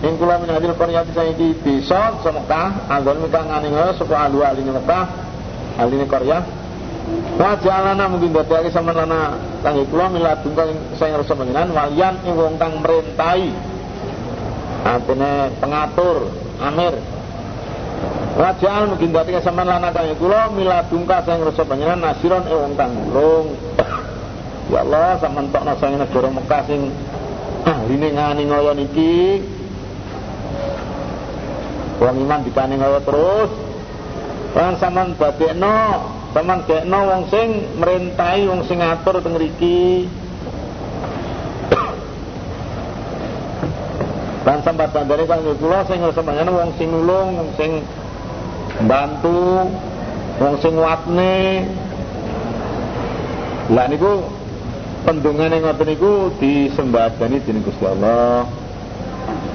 ing 0.00 0.16
kula 0.16 0.40
min 0.40 0.48
hadil 0.48 0.72
qaryati 0.72 1.12
saiki 1.12 1.60
desa 1.60 2.16
Mekah 2.24 2.88
mikang 3.20 3.52
nganinga 3.52 4.00
saka 4.00 4.16
alu 4.16 4.40
aline 4.40 4.72
Mekah 4.80 5.31
aline 5.78 6.06
qarya 6.08 6.40
Wa 7.32 7.58
jalana 7.58 8.06
mungkin 8.06 8.30
dadake 8.36 8.70
sampean 8.70 9.02
lana 9.04 9.34
kangge 9.64 9.88
kula 9.88 10.06
miladun 10.12 10.52
kang 10.52 10.70
sing 10.94 11.10
rasa 11.16 11.34
panjenengan 11.34 11.72
walian 11.72 12.14
ing 12.28 12.34
wong 12.36 12.54
kang 12.60 12.78
merintai. 12.78 13.50
Artinya 14.82 15.48
pengatur, 15.62 16.28
amir. 16.60 16.94
Wajal 18.36 18.82
mungkin 18.94 19.10
dadake 19.16 19.40
sampean 19.40 19.66
lana 19.66 19.90
kangge 19.90 20.14
kula 20.20 20.52
miladun 20.52 21.02
kang 21.08 21.24
sing 21.24 21.40
rasa 21.40 21.62
panjenengan 21.64 22.00
nasiron 22.04 22.44
ing 22.46 22.56
wong 22.56 22.74
kang 22.76 22.92
Ya 24.70 24.78
Allah 24.86 25.18
sampean 25.18 25.50
tokno 25.50 25.72
sang 25.80 25.98
negara 25.98 26.28
Mekah 26.30 26.62
sing 26.68 26.80
ahline 27.66 28.08
ngani 28.14 28.42
ngoyo 28.46 28.72
niki. 28.76 29.42
Wong 31.98 32.16
iman 32.28 32.40
dikani 32.46 32.76
ngoyo 32.78 33.00
terus. 33.02 33.71
Lan 34.52 34.76
sampean 34.76 35.16
dadekno, 35.16 35.80
sampean 36.36 36.60
gekno 36.68 36.98
wong 37.08 37.22
sing 37.32 37.48
merintai 37.80 38.44
wong 38.44 38.60
sing 38.68 38.84
ngatur 38.84 39.24
teng 39.24 39.32
mriki. 39.40 40.04
Lan 44.44 44.58
sampean 44.60 44.92
bandare 44.92 45.24
kang 45.24 45.40
kula 45.56 45.88
sing 45.88 46.04
sampeyan 46.04 46.52
wong 46.52 46.70
sing 46.76 46.88
nulung, 46.92 47.28
wong 47.40 47.50
sing 47.56 47.80
bantu, 48.84 49.64
wong 50.36 50.54
sing 50.60 50.74
watne. 50.76 51.64
Lah 53.72 53.88
niku 53.88 54.20
pendungane 55.08 55.64
ngoten 55.64 55.86
niku 55.88 56.28
disembadani 56.36 57.40
dening 57.40 57.64
Gusti 57.64 57.88
Allah. 57.88 58.44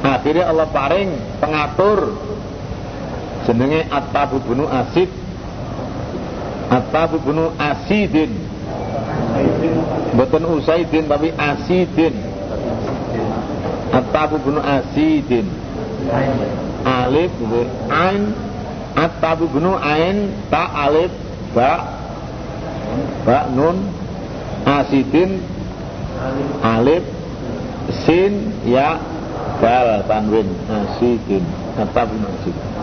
Akhirnya 0.02 0.50
Allah 0.50 0.68
paring 0.74 1.10
pengatur 1.38 2.18
jenenge 3.48 3.88
At-Tabu 3.88 4.44
Asid. 4.68 5.08
At-Tabu 6.68 7.18
Asidin. 7.56 8.32
Mboten 10.14 10.44
Usaidin 10.52 11.08
tapi 11.08 11.32
Asidin. 11.40 12.16
At-Tabu 13.96 14.36
Asidin. 14.60 15.48
Alif 16.84 17.32
Ain. 17.88 18.36
At-Tabu 19.00 19.48
Ain 19.80 20.18
ta 20.52 20.68
alif 20.92 21.12
ba. 21.56 21.88
Ba 23.24 23.48
nun. 23.56 23.88
Asidin. 24.68 25.40
Alif. 26.60 27.04
Sin 28.04 28.52
ya. 28.68 29.00
Dal 29.64 30.04
tanwin. 30.12 30.52
Asidin. 30.68 31.48
Atau 31.78 32.10
asid 32.10 32.77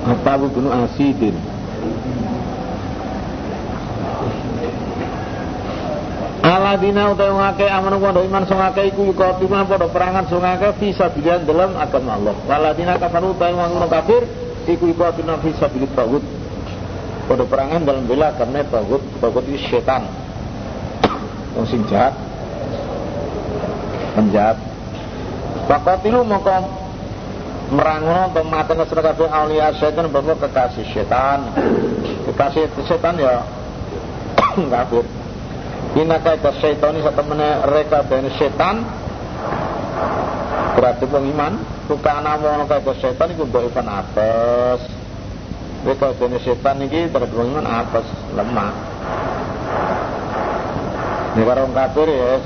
atau 0.00 0.46
bunu 0.48 0.70
asidin 0.70 1.36
Aladina 6.40 7.12
utawi 7.12 7.36
ngake 7.36 7.66
amanu 7.68 8.00
padha 8.00 8.24
iman 8.24 8.42
sing 8.48 8.56
akeh 8.56 8.88
iku 8.88 9.12
yuqatiluna 9.12 9.68
padha 9.68 9.92
perangan 9.92 10.24
sing 10.24 10.40
akeh 10.40 10.72
fi 10.80 10.88
sabilillah 10.96 11.44
dalam 11.44 11.76
agama 11.76 12.16
Allah. 12.16 12.34
Waladina 12.48 12.96
kafaru 12.96 13.36
utawi 13.36 13.60
wong 13.60 13.84
kafir 13.92 14.24
iku 14.64 14.88
yuqatiluna 14.88 15.36
fi 15.44 15.52
sabilillah 15.60 16.24
pada 17.28 17.44
perangan 17.44 17.84
dalam 17.84 18.08
bela 18.08 18.32
karena 18.34 18.64
tagut 18.66 19.04
tagut 19.20 19.44
itu 19.52 19.60
setan 19.68 20.08
yang 21.54 21.66
sing 21.68 21.84
jahat. 21.92 22.16
Penjahat. 24.16 24.56
Fakatilu 25.68 26.24
maka 26.24 26.64
merangono 27.70 28.34
atau 28.34 28.42
mata 28.46 28.74
ngesra 28.74 29.00
kabeh 29.00 29.30
aulia 29.30 29.70
setan 29.78 30.10
bahwa 30.10 30.34
kekasih 30.34 30.86
setan 30.90 31.54
kekasih 32.26 32.66
setan 32.86 33.14
ya 33.18 33.46
kafir 34.74 35.06
Ina 35.90 36.22
kaitan 36.22 36.54
setan 36.62 37.02
satu 37.02 37.22
mana 37.26 37.66
reka 37.66 38.06
dan 38.06 38.30
setan 38.38 38.86
berarti 40.78 41.02
wong 41.10 41.34
iman 41.34 41.52
Tukana 41.90 42.38
wong 42.38 42.70
kaitan 42.70 42.94
setan 43.02 43.34
itu 43.34 43.42
doifan 43.50 43.90
atas 43.90 45.00
kalau 45.80 46.12
jenis 46.20 46.44
setan 46.44 46.76
ini 46.84 47.08
terbangun 47.08 47.64
apa 47.64 48.04
lemah. 48.36 48.72
Ini 51.32 51.42
orang 51.48 51.72
kafir 51.72 52.04
ya. 52.04 52.36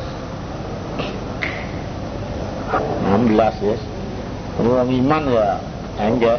16 3.11 3.67
ya. 3.67 3.77
Orang 4.61 4.91
iman 4.91 5.23
ya 5.31 5.49
enggak. 5.99 6.39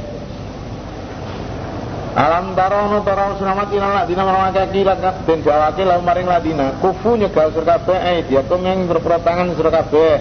Alam 2.15 2.55
tarono 2.55 3.03
tarono 3.03 3.35
sunamat 3.35 3.67
ila 3.75 4.03
ladina 4.03 4.23
marawaka 4.23 4.71
kila 4.71 4.95
dan 5.03 5.37
jawake 5.43 5.83
lalu 5.83 6.01
maring 6.07 6.27
ladina 6.31 6.79
kufu 6.79 7.19
nyegal 7.19 7.51
surga 7.51 7.83
kabeh 7.83 7.99
eh 7.99 8.17
dia 8.23 8.39
yang 8.47 8.87
berperotangan 8.87 9.51
surga 9.51 9.71
kabeh 9.83 10.15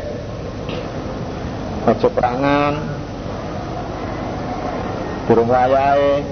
aja 1.85 2.09
perangan 2.11 2.75
burung 5.31 5.53
wayahe 5.53 6.25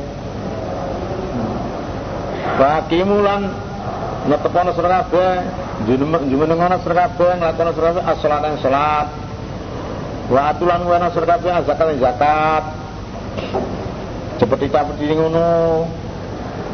Fakimu 2.52 3.22
lan 3.24 3.48
netepono 4.28 4.70
sira 4.76 5.02
kabeh 5.02 5.30
jumenengono 6.28 6.76
sira 6.82 6.94
kabeh 7.06 7.30
nglakono 7.38 7.70
sira 7.70 7.88
kabeh 7.94 8.04
as-salat 8.06 8.40
yang 8.44 8.56
salat. 8.60 9.06
Wa 10.32 10.56
atulan 10.56 10.80
wa 10.88 10.96
kabeh 11.12 11.52
zakat 11.68 11.88
zakat. 12.00 12.64
Seperti 14.40 14.66
tak 14.72 14.88
berdiri 14.88 15.12
ngono. 15.20 15.52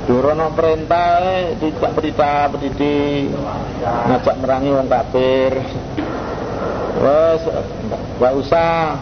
Durono 0.06 0.56
perintah 0.56 1.20
tidak 1.60 1.92
berita 1.92 2.48
berdiri 2.48 3.28
ngajak 4.08 4.36
merangi 4.40 4.70
wong 4.72 4.88
kafir. 4.88 5.52
Wes 7.02 7.42
gak 8.16 8.34
usah 8.38 8.96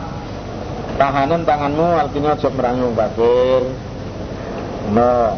tahanan 0.98 1.46
tanganmu 1.46 1.88
artinya 1.94 2.34
aja 2.34 2.48
merangi 2.48 2.80
wong 2.80 2.96
kafir. 2.96 3.62
No 4.96 5.36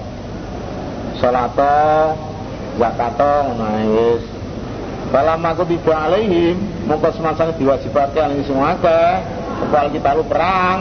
salata 1.18 2.14
zakato 2.78 3.36
nah 3.58 3.82
wis 3.82 4.22
Falam 5.08 5.40
aku 5.40 5.64
tiba 5.64 5.94
alaihim 6.04 6.67
Mungkin 6.86 7.10
semasa 7.10 7.50
diwajibkan 7.56 8.30
ini 8.38 8.46
semua 8.46 8.78
ke 8.78 9.00
Kepala 9.58 9.90
kita 9.90 10.10
lu 10.14 10.24
perang. 10.26 10.78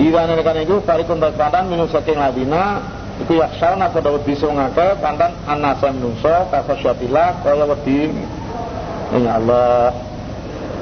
Ida 0.00 0.28
nenekan 0.28 0.60
itu 0.64 0.80
Farikun 0.84 1.20
pandan 1.20 1.68
minum 1.68 1.88
saking 1.88 2.16
ladina. 2.16 2.80
Iku 3.16 3.40
yaksauna 3.40 3.88
pada 3.88 4.12
wedi 4.12 4.36
sungake 4.36 5.00
Pandan 5.00 5.32
anasa 5.48 5.88
menungso 5.88 6.52
Kafasyatilah 6.52 7.44
Kaya 7.44 7.64
wedi. 7.68 8.12
Ya 9.12 9.36
Allah. 9.36 9.92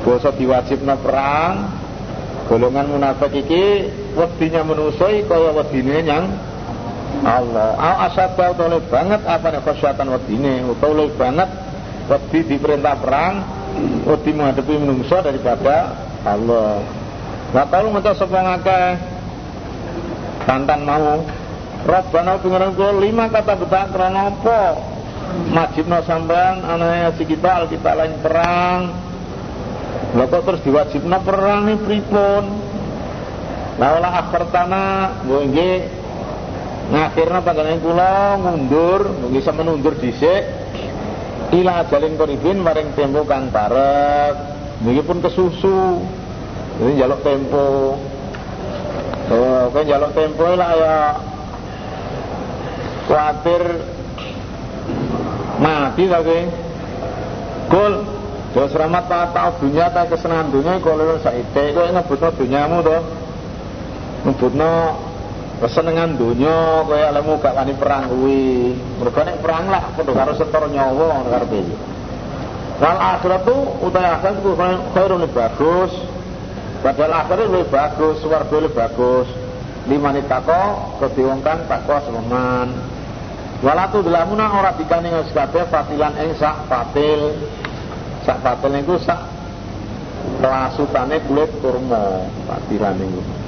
Bosa 0.06 0.30
diwajibna 0.34 0.98
perang. 0.98 1.82
Golongan 2.46 2.90
munafik 2.94 3.34
iki 3.34 3.90
Wedinya 4.14 4.62
menusoi 4.62 5.26
Kaya 5.26 5.50
wedine 5.50 6.06
yang 6.06 6.26
Allah. 7.22 7.78
Al 7.78 8.10
asaba 8.10 8.50
utawa 8.52 8.82
banget 8.90 9.22
apa 9.22 9.46
nih 9.54 9.62
khasyatan 9.62 10.06
wedine? 10.10 10.66
Utawa 10.66 11.06
banget 11.14 11.48
wedi 12.10 12.38
diperintah 12.52 12.98
perang 13.00 13.63
wedi 14.04 14.30
menghadapi 14.36 14.74
menungso 14.78 15.16
daripada 15.20 15.96
Allah. 16.24 16.84
Nah 17.54 17.66
kalau 17.70 17.94
maca 17.94 18.12
sapa 18.16 18.38
ngakeh. 18.38 18.90
Tantan 20.44 20.80
mau. 20.84 21.24
Rabbana 21.84 22.40
pengiran 22.40 22.72
kula 22.72 22.92
lima 22.96 23.28
kata 23.28 23.60
betak 23.60 23.92
krana 23.92 24.32
apa? 24.32 24.60
Majibna 25.52 26.00
sampean 26.04 26.64
anane 26.64 27.12
si 27.20 27.28
kita 27.28 27.68
kita 27.68 27.90
lain 27.92 28.14
perang. 28.24 28.80
Lha 30.14 30.24
kok 30.30 30.42
terus 30.46 30.60
diwajibna 30.64 31.18
perang 31.20 31.68
nih 31.68 31.76
pripun? 31.80 32.44
Lah 33.76 33.88
olah 33.98 34.12
akhir 34.24 34.48
tanah 34.48 35.24
nggih. 35.28 35.80
Ngakhirna 36.84 37.40
panjenengan 37.40 37.80
kula 37.80 38.14
mundur 38.36 39.00
bisa 39.32 39.50
menundur 39.56 39.96
dhisik 39.96 40.63
ila 41.54 41.86
jalin 41.86 42.18
koribin 42.18 42.58
maring 42.60 42.90
tempo 42.98 43.22
kang 43.22 43.54
parek 43.54 44.34
niki 44.82 45.02
pun 45.06 45.22
kesusu. 45.22 46.02
Jadi 46.74 46.92
jaluk 46.98 47.20
tempo. 47.22 47.94
Oh 49.30 49.64
kan 49.70 49.84
jaluk 49.86 50.10
tempo 50.12 50.46
lah 50.58 50.72
ya. 50.74 50.98
Khawatir 53.04 53.62
mati 55.60 56.04
lagi 56.08 56.40
kul 57.68 57.94
Jauh 58.54 58.70
selamat 58.70 59.10
tak 59.10 59.34
tahu 59.34 59.66
dunia 59.66 59.90
tak 59.90 60.14
kesenangan 60.14 60.54
dunia 60.54 60.78
kalau 60.78 61.18
saite 61.18 61.74
kau 61.74 61.90
ngebutno 61.90 62.28
dunyamu 62.38 62.86
tuh 62.86 63.02
ngebutno 64.22 64.72
kesenangan 65.64 66.20
dunia 66.20 66.84
kaya 66.84 67.08
lemu 67.08 67.40
gak 67.40 67.56
wani 67.56 67.72
perang 67.80 68.04
kuwi 68.12 68.76
mergo 69.00 69.20
nek 69.24 69.40
perang 69.40 69.64
lah 69.72 69.96
padha 69.96 70.12
karo 70.12 70.32
setor 70.36 70.68
nyawa 70.68 71.24
ngono 71.24 71.30
karepe. 71.32 71.60
Wal 72.84 72.98
akhiratu 73.00 73.56
utai 73.80 74.04
akhirat 74.12 74.44
khairun 74.92 75.24
bagus. 75.32 75.92
Padahal 76.84 77.12
akhirat 77.24 77.46
lebih 77.48 77.72
bagus 77.72 78.20
swarga 78.20 78.56
lebih 78.60 78.76
bagus. 78.76 79.28
Liman 79.88 80.20
tako 80.28 80.60
kediwongkan 81.00 81.64
takwa 81.64 82.00
sememan 82.04 82.68
walatu 83.64 84.04
dilamuna 84.04 84.60
ora 84.60 84.76
dikani 84.76 85.08
kabeh 85.32 85.64
fatilan 85.72 86.12
ing 86.20 86.36
sak 86.36 86.68
fatil 86.68 87.36
sak 88.28 88.40
fatil 88.44 88.72
niku 88.72 88.96
sak 89.00 89.20
kelasutane 90.40 91.20
kulit 91.24 91.48
kurma 91.64 92.28
fatilan 92.48 92.96
niku 92.96 93.43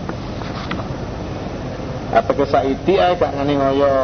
apa 2.16 2.32
kesaiti 2.32 2.96
ae 2.96 3.20
gak 3.20 3.36
ngene 3.36 3.52
ngoyo. 3.60 3.94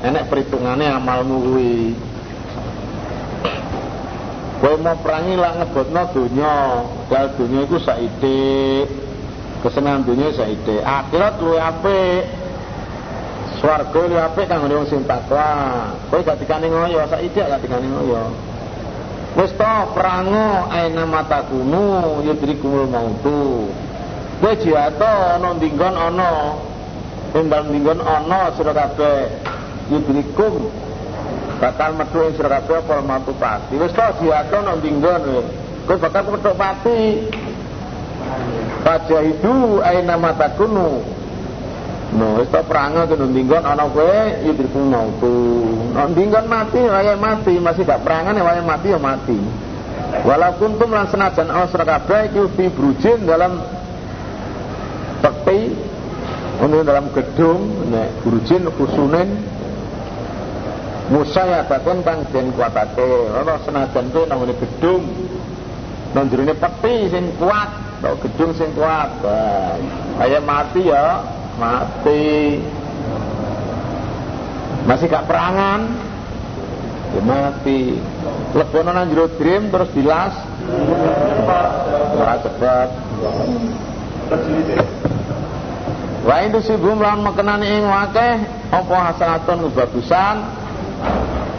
Enek 0.00 0.32
perhitungane 0.32 0.88
amalmu 0.88 1.36
kuwi. 1.44 1.76
Kowe 4.64 4.80
mau 4.80 4.96
perangi 5.04 5.36
lah 5.36 5.52
ngebotno 5.60 6.02
donya. 6.16 6.54
Dal 7.12 7.26
donya 7.36 7.58
iku 7.68 7.76
saithik 7.76 8.86
kesenangan 9.60 10.08
dunia 10.08 10.32
saithik 10.32 10.80
akhirat 10.80 11.34
luwih 11.44 11.60
apik. 11.60 12.22
Swarga 13.60 14.00
luwih 14.08 14.24
apik 14.24 14.48
kanggo 14.48 14.72
wong 14.72 14.88
sing 14.88 15.04
takwa. 15.04 15.48
Kowe 16.08 16.24
gak 16.24 16.40
dikane 16.40 16.72
ngoyo 16.72 17.04
saithik 17.12 17.44
gak 17.44 17.60
dikane 17.60 17.92
ngoyo. 17.92 18.32
Wis 19.34 19.52
to 19.52 19.74
perango 19.92 20.72
aina 20.72 21.04
matakunu 21.04 22.24
yudrikumul 22.24 22.88
mautu. 22.88 23.68
Kowe 24.40 24.52
jiato 24.56 25.12
ana 25.36 25.52
ndinggon 25.60 25.92
ana 25.92 26.30
ing 27.34 27.44
dalem 27.50 27.68
dinggon 27.74 28.00
ana 28.00 28.54
sira 28.54 28.72
kabeh 28.72 29.30
yudrikum 29.90 30.70
bakal 31.58 31.90
metu 31.98 32.18
ing 32.30 32.34
sira 32.38 32.62
kabeh 32.62 32.78
apa 32.82 32.96
matu 33.02 33.32
pati 33.36 33.74
wis 33.78 33.92
to 33.92 34.06
diato 34.22 34.58
nang 34.62 34.78
dinggon 34.78 35.22
kowe 35.86 35.96
bakal 35.98 36.22
metu 36.30 36.50
pati 36.54 36.98
Fajahidu 38.84 39.80
aina 39.80 40.20
matakunu. 40.20 41.00
No, 42.14 42.38
wis 42.38 42.52
to 42.52 42.60
perang 42.68 42.94
ke 43.08 43.16
dinggon 43.16 43.64
ana 43.64 43.88
kowe? 43.88 44.20
Yudrikum 44.44 44.92
mautu. 44.92 45.34
Nang 45.96 46.12
dinggon 46.12 46.46
mati 46.46 46.84
wae 46.84 47.16
mati, 47.16 47.56
masih 47.56 47.88
gak 47.88 48.04
perangan 48.04 48.36
wae 48.36 48.60
mati 48.60 48.92
ya 48.92 49.00
mati. 49.00 49.40
Walau 50.22 50.54
kuntum 50.60 50.94
lan 50.94 51.10
senajan 51.10 51.48
ana 51.48 51.66
sira 51.66 51.88
kabeh 51.88 52.30
iki 52.30 52.70
brujin 52.70 53.24
dalam 53.24 53.58
untuk 56.64 56.88
dalam 56.88 57.12
gedung 57.12 57.92
nek 57.92 58.08
burjin 58.24 58.64
khusunen 58.72 59.28
musayabatan 61.12 62.00
kang 62.00 62.24
den 62.32 62.48
kuatake 62.56 63.28
ana 63.36 63.60
senajan 63.68 64.08
kuwi 64.08 64.24
nang 64.24 64.48
gedung. 64.48 65.04
Nang 66.14 66.30
jerone 66.30 66.54
peti 66.54 67.10
sing 67.10 67.34
kuat 67.36 67.68
atau 68.00 68.14
gedung 68.22 68.54
sing 68.54 68.70
kuat. 68.78 69.10
Kaya 70.16 70.38
mati 70.40 70.86
ya 70.86 71.20
mati. 71.58 72.62
Masih 74.86 75.10
gak 75.10 75.26
perangan. 75.26 75.90
Ya 77.18 77.22
mati. 77.26 77.98
Lebono 78.54 78.90
nang 78.94 79.10
jero 79.10 79.26
dream 79.36 79.74
terus 79.74 79.90
dilas. 79.90 80.34
Ora 82.14 82.38
cepet 82.40 82.88
Wa 86.24 86.40
itu 86.40 86.58
sibum 86.64 87.04
lan 87.04 87.20
mekenani 87.20 87.68
ing 87.68 87.84
wakeh 87.84 88.34
apa 88.72 88.94
hasanatun 89.12 89.68
kebagusan? 89.68 90.36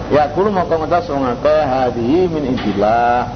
Ya 0.10 0.34
kulo 0.34 0.49
moko 0.49 0.82
ngetas 0.82 1.06
wong 1.10 1.21
akeh 1.21 1.62
hadihi 1.65 2.25
min 2.30 2.58
indillah 2.58 3.30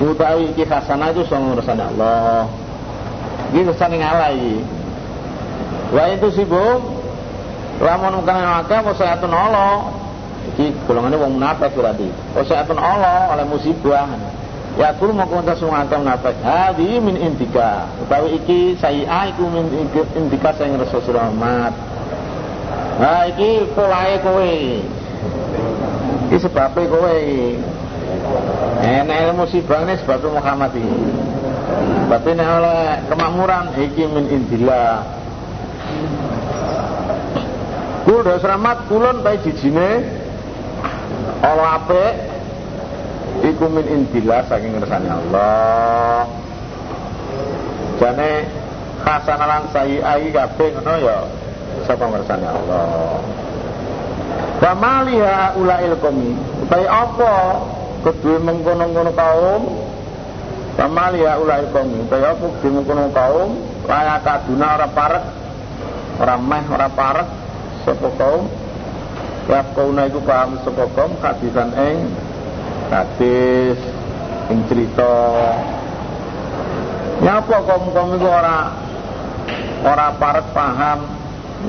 utawi 0.00 0.52
iki 0.52 0.68
hasanah 0.68 1.16
itu 1.16 1.24
sing 1.24 1.40
urusan 1.40 1.80
Allah. 1.80 2.44
Iki 3.56 3.72
urusan 3.72 3.92
ngalah 3.96 4.30
iki. 4.36 4.56
Wa 5.96 6.04
itu 6.12 6.28
sibum 6.36 7.00
lamun 7.80 8.20
mekenani 8.20 8.60
wakeh 8.60 8.76
apa 8.84 8.92
sayatun 8.92 9.32
Allah. 9.32 9.96
Iki 10.52 10.76
golongane 10.84 11.16
wong 11.16 11.40
munafik 11.40 11.72
berarti. 11.72 12.12
Apa 12.36 12.44
sayatun 12.44 12.76
Allah 12.76 13.32
oleh 13.32 13.48
musibah 13.48 14.12
Ya 14.78 14.94
kul 14.94 15.10
mau 15.10 15.26
kunta 15.26 15.58
sungata 15.58 15.98
munafik. 15.98 16.38
Hadi 16.46 17.02
min 17.02 17.18
intika. 17.18 17.90
Utawi 18.06 18.38
iki 18.38 18.78
sayi'a 18.78 19.34
iku 19.34 19.50
min 19.50 19.66
intika 20.14 20.54
sing 20.54 20.78
Rasulullah 20.78 21.26
Muhammad. 21.34 21.74
Nah 23.02 23.26
iki 23.26 23.66
polahe 23.74 24.22
kowe. 24.22 24.54
Iki 26.30 26.36
sebabe 26.38 26.86
kowe 26.86 27.14
iki. 27.18 27.58
Enak 28.80 29.34
musibah 29.34 29.82
ini 29.84 29.98
sebab 29.98 30.24
Muhammad 30.30 30.70
ini. 30.78 30.98
Berarti 32.06 32.30
ini 32.32 32.44
oleh 32.44 32.82
kemakmuran 33.10 33.64
iki 33.74 34.02
min 34.06 34.24
indillah. 34.30 35.02
Kul 38.06 38.22
dos 38.24 38.42
rahmat 38.42 38.88
kulon 38.88 39.20
bae 39.20 39.38
jijine 39.44 40.02
Allah 41.44 41.84
apik 41.84 42.29
iku 43.44 43.66
min 43.72 44.08
saking 44.48 44.72
ngersane 44.76 45.08
Allah. 45.08 46.28
Jane 48.00 48.48
hasanah 49.04 49.46
lan 49.48 49.62
sayi'ai 49.72 50.28
kabeh 50.32 50.68
ngono 50.76 50.94
ya. 51.00 51.18
Sapa 51.84 52.04
ngersane 52.08 52.48
Allah? 52.48 53.20
Wa 54.60 54.72
maliha 54.76 55.56
ulail 55.56 55.96
qawmi. 56.00 56.32
Utai 56.64 56.84
apa 56.84 57.32
kedue 58.04 58.36
mengkono-kono 58.40 59.12
kaum? 59.16 59.62
Wa 60.76 60.86
maliha 60.88 61.40
ulail 61.40 61.68
qawmi. 61.72 62.08
Utai 62.08 62.24
apa 62.24 62.44
kedue 62.60 62.70
mengkono 62.80 63.08
kaum? 63.12 63.50
Layak 63.88 64.22
kaduna 64.22 64.66
ora 64.78 64.88
parek 64.92 65.24
ora 66.20 66.36
meh 66.36 66.64
ora 66.68 66.88
parek 66.92 67.28
sapa 67.84 68.08
kaum? 68.16 68.44
Ya 69.48 69.66
kauna 69.72 70.06
iku 70.06 70.20
paham 70.22 70.60
sapa 70.62 70.84
kaum 70.94 71.16
ing 71.74 71.96
hadis 72.90 73.78
sing 74.50 74.60
cerita. 74.66 75.14
Nyapa 77.22 77.56
kaum-kaum 77.62 78.18
iku 78.18 78.26
ora 78.26 78.74
ora 79.86 80.06
parek 80.18 80.50
paham 80.50 81.06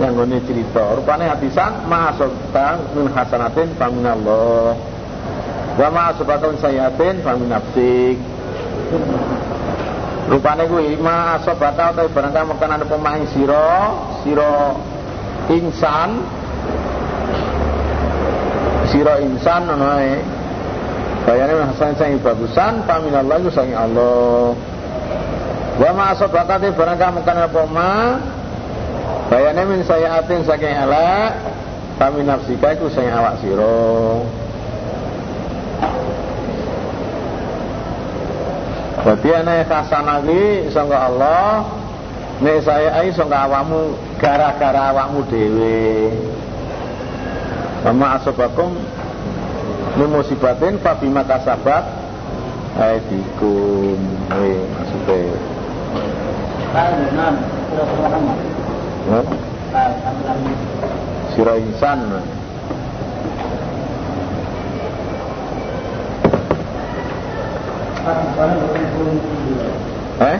yang 0.01 0.17
ngene 0.17 0.41
cerita. 0.49 0.97
Rupane 0.97 1.29
hadisan 1.29 1.85
ma'asabta 1.85 2.97
min 2.97 3.05
hasanatin 3.13 3.77
faminallah 3.77 4.73
wa 5.77 5.87
ma'asabta 5.93 6.57
sayatin 6.57 7.21
famin 7.21 7.53
nafsik. 7.53 8.17
Rupane 10.31 10.63
kuwi 10.65 10.97
ma'asabta 10.97 11.93
utawa 11.93 12.09
barang 12.09 12.33
kang 12.33 12.47
mekanan 12.49 12.81
pemain 12.87 13.23
sira 13.29 13.93
sira 14.25 14.73
insan. 15.51 16.09
Sira 18.89 19.23
insan 19.23 19.67
ngono 19.69 20.40
ae 21.21 21.37
Bayane 21.37 21.53
hasan 21.69 21.93
bagusan 22.25 22.81
paminallah 22.89 23.37
iku 23.41 23.49
saking 23.53 23.77
Allah. 23.77 24.57
Wa 25.77 25.89
ma 25.93 26.13
asabaqati 26.17 26.73
barang 26.73 26.97
kamu 26.97 27.19
kana 27.25 27.47
apa 27.49 27.61
ma 27.69 27.93
Bayane 29.31 29.63
min 29.63 29.79
sayatin 29.87 30.43
saking 30.43 30.75
elek 30.75 31.31
kami 31.95 32.25
nafsika 32.25 32.73
iku 32.75 32.89
sing 32.89 33.07
awak 33.07 33.39
sira. 33.39 34.19
Berarti 39.01 39.29
ana 39.33 39.65
hasanah 39.65 40.21
iki 40.21 40.69
sangka 40.69 40.97
Allah 41.09 41.65
nek 42.43 42.57
saya 42.61 43.01
ai 43.01 43.09
sangka 43.15 43.49
awakmu 43.49 43.97
gara-gara 44.19 44.93
awakmu 44.93 45.25
dhewe. 45.31 46.11
Mama 47.87 48.21
asobakum 48.21 48.77
min 49.97 50.09
musibatin 50.11 50.79
fa 50.79 50.95
bima 50.95 51.23
kasabat 51.27 51.83
aidikum 52.79 53.99
eh 54.31 54.59
maksudnya. 54.79 55.35
Sira 61.35 61.53
insan. 61.59 61.99
Eh? 70.21 70.39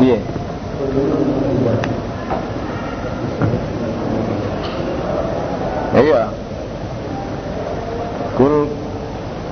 Iya. 0.00 0.18
Iya. 6.00 6.22
Kul 8.40 8.72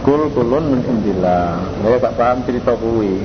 kul 0.00 0.32
kulun 0.32 0.64
min 0.72 0.80
indillah. 0.80 1.60
Saya 1.84 2.00
tak 2.00 2.16
paham 2.16 2.40
cerita 2.48 2.72
kuwi. 2.72 3.20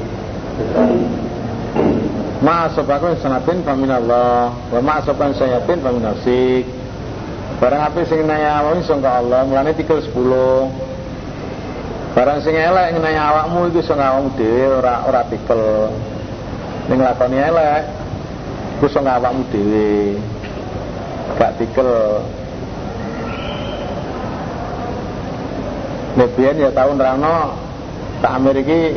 Ma 2.43 2.67
asabakum 2.67 3.15
sanatin 3.23 3.63
faminallah 3.63 4.52
wa 4.52 4.80
ma 4.84 4.99
asabakum 4.99 5.32
sayatin 5.39 5.80
faminasik. 5.80 6.67
Barang 7.63 7.80
apa 7.80 8.04
sing 8.04 8.28
naya 8.28 8.60
awakmu 8.60 8.84
sangka 8.84 9.23
Allah, 9.23 9.47
mulane 9.47 9.71
3 9.71 9.88
10. 10.12 10.12
Barang 12.12 12.43
sing 12.43 12.60
elek 12.60 12.99
naya 12.99 13.32
awakmu 13.32 13.71
iku 13.71 13.80
sangka 13.80 14.12
awakmu 14.12 14.36
dhewe 14.36 14.84
ora 14.84 15.08
ora 15.08 15.23
tikel. 15.32 15.88
Ning 16.91 16.99
lakoni 16.99 17.39
elek 17.39 17.88
iku 18.84 18.91
sangka 18.91 19.15
awakmu 19.15 19.47
dhewe. 19.47 20.19
Gak 21.39 21.56
tikel. 21.56 22.19
Nebian 26.13 26.62
ya 26.62 26.69
tahun 26.69 27.02
rano 27.02 27.58
tak 28.21 28.38
Ameriki 28.38 28.93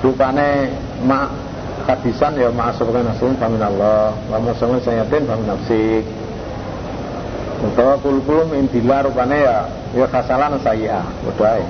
rupane 0.00 0.72
mak 1.04 1.28
hadisan 1.84 2.40
ya 2.40 2.48
ma'asabkan 2.48 3.04
nasun 3.04 3.36
famin 3.36 3.60
Allah 3.60 4.16
wa 4.32 4.38
masamun 4.40 4.80
sayatin 4.80 5.28
famin 5.28 5.44
nafsik. 5.44 6.04
Utawa 7.58 7.98
kul-kulum 8.00 8.54
indila 8.56 9.04
rupane 9.04 9.44
ya 9.44 9.68
ya 9.92 10.06
kasalan 10.08 10.56
saya 10.64 11.04
bodai 11.26 11.64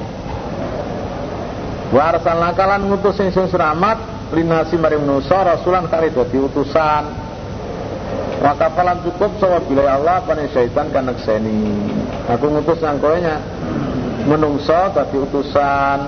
wa 1.89 2.13
arsalna 2.13 2.53
kalan 2.53 2.93
ngutus 2.93 3.17
sing 3.17 3.33
seramat 3.33 3.97
linasi 4.37 4.77
mari 4.77 5.01
manusa 5.01 5.41
rasulan 5.43 5.89
kari 5.89 6.13
dadi 6.13 6.39
utusan. 6.39 7.05
Wa 8.39 8.55
cukup 9.03 9.35
sawa 9.43 9.59
bila 9.67 9.99
Allah 9.99 10.23
pane 10.23 10.47
syaitan 10.55 10.95
kan 10.95 11.11
nekseni 11.11 11.75
aku 12.31 12.47
ngutus 12.47 12.79
nang 12.79 13.03
menungso 14.29 14.93
dadi 14.93 15.17
utusan. 15.17 15.99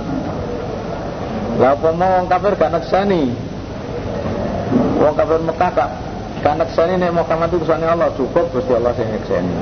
Lah 1.61 1.77
mau 1.77 2.21
wong 2.21 2.27
kafir 2.29 2.53
gak 2.57 2.73
nekseni? 2.73 3.33
Wong 5.01 5.15
kafir 5.17 5.41
Mekah 5.41 5.71
gak 5.73 5.91
gak 6.41 6.57
nekseni 6.61 6.95
nek 7.01 7.13
Muhammad 7.17 7.53
itu 7.53 7.65
Allah 7.69 8.13
cukup 8.17 8.49
Gusti 8.53 8.73
Allah 8.77 8.93
sing 8.97 9.09
nekseni. 9.09 9.55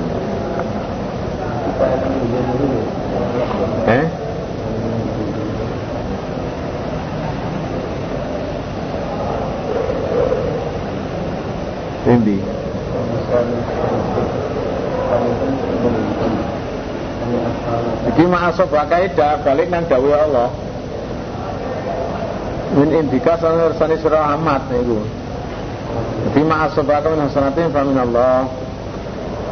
Eh? 3.87 4.05
Endi? 12.09 12.37
Iki 18.09 18.23
ma'asab 18.25 18.71
kaidah 18.71 19.43
balik 19.45 19.67
nang 19.69 19.85
dawuh 19.85 20.15
Allah. 20.15 20.49
Min 22.77 22.89
indika 22.93 23.37
sanesane 23.37 23.97
surah 23.97 24.37
Ahmad 24.37 24.69
niku. 24.69 25.01
Jadi 26.29 26.41
ma'asab 26.45 26.89
ka 26.89 27.07
min 27.09 27.21
hasanatin 27.25 27.73
fa 27.73 27.81
min 27.85 27.97
Allah. 27.97 28.45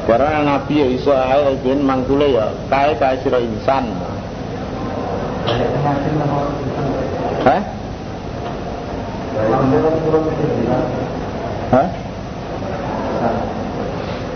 Karena 0.07 0.39
Nabi 0.39 0.79
ya 0.79 0.87
iso 0.87 1.11
ae 1.11 1.59
ben 1.59 1.83
mangkule 1.83 2.31
ya 2.31 2.47
kae 2.71 2.95
kae 2.95 3.19
sira 3.25 3.43
insan. 3.43 3.91
Hah? 7.43 7.61
Hah? 11.71 11.87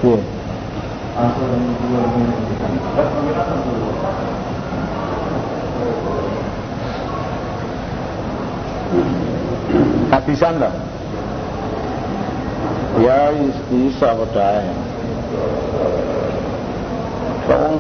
Iya. 0.02 0.31
Hadisan 10.12 10.60
lah 10.60 10.74
Ya 13.00 13.32
bisa 13.72 14.10
padha 14.16 14.52
Wong 17.52 17.76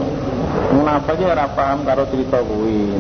munafike 0.71 1.23
ora 1.27 1.47
paham 1.53 1.85
karo 1.85 2.03
cerita 2.09 2.41
kuwi. 2.43 2.91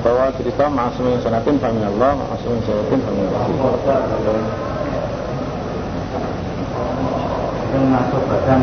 Bahwa 0.00 0.32
cerita 0.36 0.64
masuk 0.70 1.20
sanatin 1.20 1.56
famin 1.60 1.84
Allah, 1.84 2.16
masuk 2.16 2.60
sanatin 2.64 3.00
famin 3.02 3.24
Allah. 3.28 3.44
Yang 7.70 7.86
masuk 7.86 8.22
badan 8.26 8.60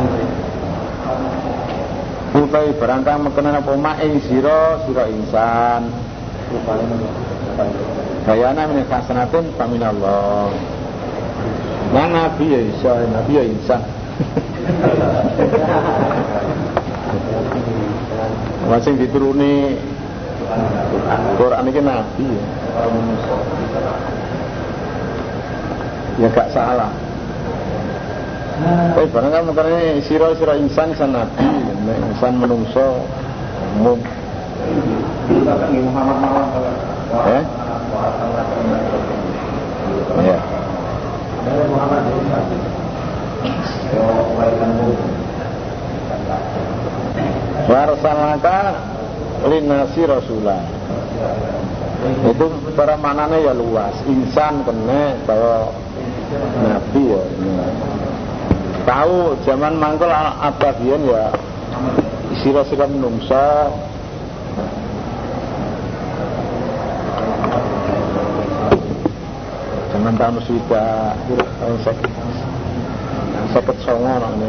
Utai 2.38 2.70
barangkang 2.78 3.26
mekenan 3.26 3.58
apa 3.58 3.74
mak 3.74 3.98
ing 4.06 4.22
sira 4.22 4.78
sira 4.86 5.10
insan. 5.10 5.90
Bayana 8.30 8.70
min 8.70 8.86
hasanatin 8.86 9.50
faminallah. 9.58 10.54
Nah 11.98 12.06
nabi 12.06 12.54
ya 12.54 12.62
isa, 12.62 12.94
nabi 13.10 13.42
ya 13.42 13.44
insan. 13.48 13.82
Masing 18.70 19.02
dituruni 19.02 19.74
Quran 21.42 21.74
ini 21.74 21.82
nabi 21.82 22.26
ya. 22.30 22.46
Ya 26.18 26.34
gak 26.34 26.50
salah. 26.54 26.90
Tapi 28.58 29.06
barang 29.14 29.30
kan 29.30 29.46
makanya 29.46 30.02
siro 30.02 30.34
siro 30.34 30.58
insan 30.58 30.90
insan 30.90 31.14
nabi, 31.14 31.46
insan 31.96 32.34
menungso 32.42 33.06
umum. 33.80 34.00
Eh? 37.28 37.44
Ya. 40.28 40.40
Warsalaka 47.68 48.60
linasi 49.48 50.02
rasulah 50.08 50.64
itu 52.08 52.46
para 52.78 52.96
manane 52.96 53.42
ya 53.42 53.54
luas 53.58 53.96
insan 54.06 54.62
kena 54.64 55.18
bahwa 55.26 55.74
nabi 56.62 57.04
ya 57.10 57.24
tahu 58.86 59.36
zaman 59.44 59.74
mangkul 59.76 60.08
ababian 60.14 61.02
ya 61.04 61.34
sira-sira 62.42 62.86
menungso 62.86 63.48
zaman 69.94 70.14
tahun 70.20 70.40
sudah 70.46 71.18
tahun 71.58 71.78
sakit. 71.82 72.12
Sakit 73.56 73.78
songo 73.82 74.12
ini 74.12 74.48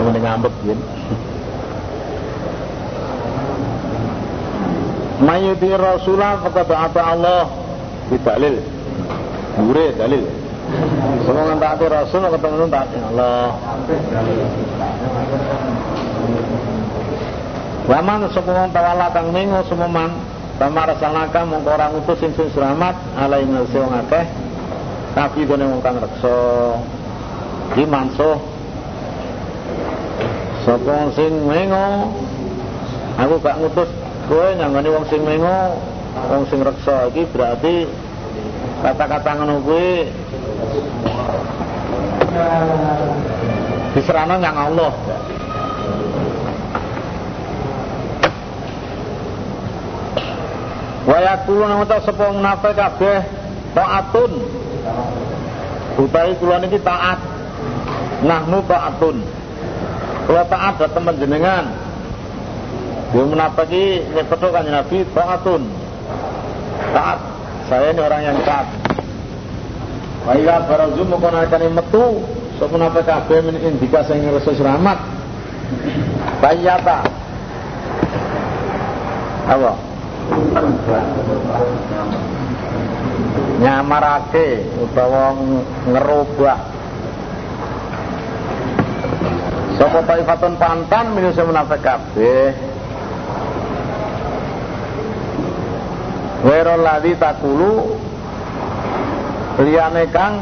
ini 0.00 0.18
ngambek 0.24 0.54
ya 0.64 0.76
Mayuti 5.20 5.68
Rasulullah 5.76 6.40
kata 6.48 7.02
Allah. 7.04 7.44
Di 8.08 8.16
dalil, 8.24 8.56
Bure 9.60 9.92
dalil. 9.94 10.39
Semua 11.26 11.44
ngentaati 11.50 11.84
Rasul 11.90 12.22
ketemu 12.30 12.66
taati 12.70 12.96
Allah. 13.02 13.46
Waman 17.90 18.30
sepuluh 18.30 18.70
tawala 18.70 19.10
kang 19.10 19.34
mingu 19.34 19.58
semuman 19.66 20.14
Tama 20.60 20.84
rasalnaka 20.84 21.40
mongko 21.48 21.72
orang 21.72 21.96
utus 22.04 22.20
sing 22.20 22.36
selamat 22.36 22.92
alai 23.16 23.48
ngersi 23.48 23.80
wong 23.80 23.96
akeh. 23.96 24.28
Tapi 25.16 25.48
gone 25.48 25.64
wong 25.64 25.80
kang 25.80 25.96
iki 27.70 27.88
mansuh 27.88 28.36
sapa 30.68 31.16
sing 31.16 31.32
mengo 31.48 32.12
aku 33.16 33.34
gak 33.40 33.56
ngutus 33.56 33.88
kowe 34.28 34.52
nyangoni 34.52 34.88
wong 34.92 35.04
sing 35.08 35.24
mengo 35.24 35.80
wong 36.28 36.44
sing 36.52 36.60
reksa. 36.60 37.08
Iki 37.08 37.32
berarti 37.32 37.88
kata-kata 38.84 39.40
ngono 39.40 39.64
kuwi 39.64 40.12
diserana 43.94 44.38
yang 44.38 44.56
Allah 44.56 44.92
Waya 51.10 51.42
kulo 51.42 51.66
nang 51.66 51.82
uta 51.82 51.98
sapa 52.06 52.30
munafik 52.30 52.76
kabeh 52.76 53.24
taatun. 53.74 54.32
Utawi 55.98 56.38
kula 56.38 56.62
niki 56.62 56.78
taat. 56.86 57.18
Nahnu 58.22 58.62
taatun. 58.68 59.18
Kula 60.28 60.46
taat 60.46 60.78
dhateng 60.78 61.10
panjenengan. 61.10 61.66
Dia 63.10 63.24
menapaki 63.26 64.06
nyepetho 64.14 64.54
kanjeng 64.54 64.76
Nabi 64.76 65.02
taatun. 65.10 65.62
Taat. 66.94 67.18
Saya 67.66 67.90
ini 67.90 68.00
orang 68.06 68.22
yang 68.30 68.38
taat. 68.46 68.79
Wa 70.26 70.32
ila 70.36 70.68
barazu 70.68 71.02
moko 71.08 71.26
nalikane 71.32 71.72
metu 71.72 72.20
sapa 72.60 72.76
napa 72.76 73.00
kabeh 73.00 73.40
min 73.40 73.56
indika 73.56 74.04
sing 74.04 74.20
resus 74.28 74.60
rahmat. 74.60 75.00
Bayata. 76.44 77.04
Apa? 79.48 79.72
Nyamarake 83.60 84.62
utawa 84.78 85.36
ngerubah 85.90 86.58
Sapa 89.76 90.00
taifatun 90.06 90.54
pantan 90.56 91.12
minus 91.18 91.40
munafik 91.40 91.82
kabeh 91.82 92.54
Wero 96.46 96.74
ladi 96.80 97.12
takulu 97.20 98.00
liyane 99.64 100.08
kang 100.08 100.40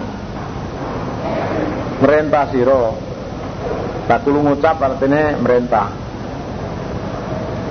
merintah 2.03 2.47
sira. 2.51 2.95
Takulu 4.09 4.39
ngucap 4.41 4.81
artinya 4.81 5.37
merintah. 5.37 5.93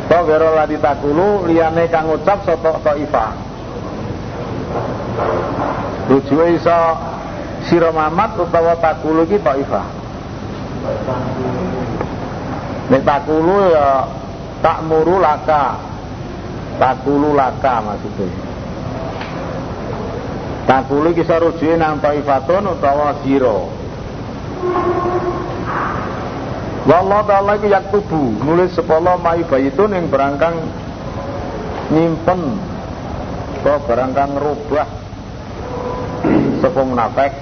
To 0.08 0.18
wero 0.24 0.54
ladi 0.54 0.78
takulu 0.78 1.50
liyane 1.50 1.90
kang 1.90 2.08
ngucap 2.08 2.46
soto 2.46 2.94
ifa. 2.96 3.28
Rujuke 6.08 6.46
iso 6.56 6.80
sira 7.68 7.90
Muhammad 7.92 8.38
utawa 8.40 8.78
takulu 8.80 9.28
iki 9.28 9.42
ifa. 9.42 9.84
Nek 12.88 13.04
takulu 13.04 13.68
ya 13.68 14.08
tak 14.64 14.80
muru 14.88 15.20
laka 15.20 15.76
takulu 16.80 17.36
laka 17.36 17.84
maksudnya 17.84 18.57
takulu 20.68 21.16
kisah 21.16 21.40
rujuke 21.40 21.80
nang 21.80 22.04
taifatun 22.04 22.76
utawa 22.76 23.16
sira 23.24 23.58
Wallah 26.88 27.20
ta'ala 27.28 27.60
iki 27.60 27.68
yaktubu 27.68 28.40
nulis 28.48 28.72
sepolo 28.72 29.20
mai 29.20 29.44
bayitun 29.44 29.92
yang 29.92 30.08
berangkang 30.08 30.56
nyimpen 31.92 32.56
atau 33.60 33.76
berangkang 33.84 34.32
ngerubah 34.40 34.88
sepo 36.64 36.82
munafik 36.92 37.36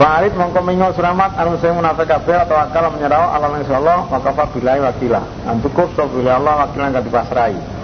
Farid 0.00 0.32
mongko 0.32 0.64
mingo 0.64 0.88
suramat 0.96 1.36
anu 1.36 1.60
sing 1.60 1.76
munafik 1.76 2.08
kabeh 2.08 2.32
atau 2.32 2.56
akal 2.56 2.88
menyerah 2.88 3.36
Allah 3.36 3.60
insyaallah 3.60 4.08
maka 4.08 4.32
fa 4.32 4.48
billahi 4.48 4.80
wakila. 4.80 5.20
An 5.44 5.60
cukup 5.60 5.92
so 5.92 6.08
billahi 6.08 6.40
Allah 6.40 6.64
wakilan 6.64 6.96
kan 6.96 7.04
dipasrai. 7.04 7.79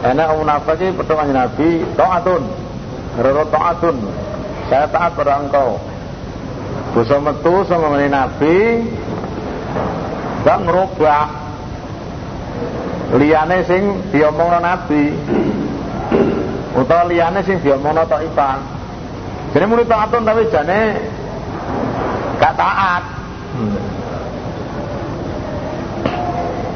Enak 0.00 0.32
munafik 0.32 0.96
petung 0.96 1.18
kanjeng 1.20 1.36
Nabi 1.36 1.68
taatun. 1.92 2.42
Roro 3.20 3.44
taatun. 3.52 3.96
Saya 4.72 4.88
taat 4.88 5.12
pada 5.12 5.44
engkau. 5.44 5.76
Dosa 6.96 7.20
metu 7.20 7.60
sama 7.68 8.00
Nabi 8.00 8.80
gak 10.40 10.58
ngerubah 10.64 11.24
liyane 13.20 13.60
sing 13.68 14.00
diomongno 14.08 14.58
Nabi 14.64 15.12
utawa 16.72 17.04
liyane 17.04 17.44
sing 17.44 17.60
diomongno 17.60 18.08
Taifah. 18.08 18.56
Jadi 19.52 19.64
muni 19.68 19.84
taatun 19.84 20.24
tapi 20.24 20.48
jane 20.48 20.80
gak 22.40 22.56
taat 22.56 23.02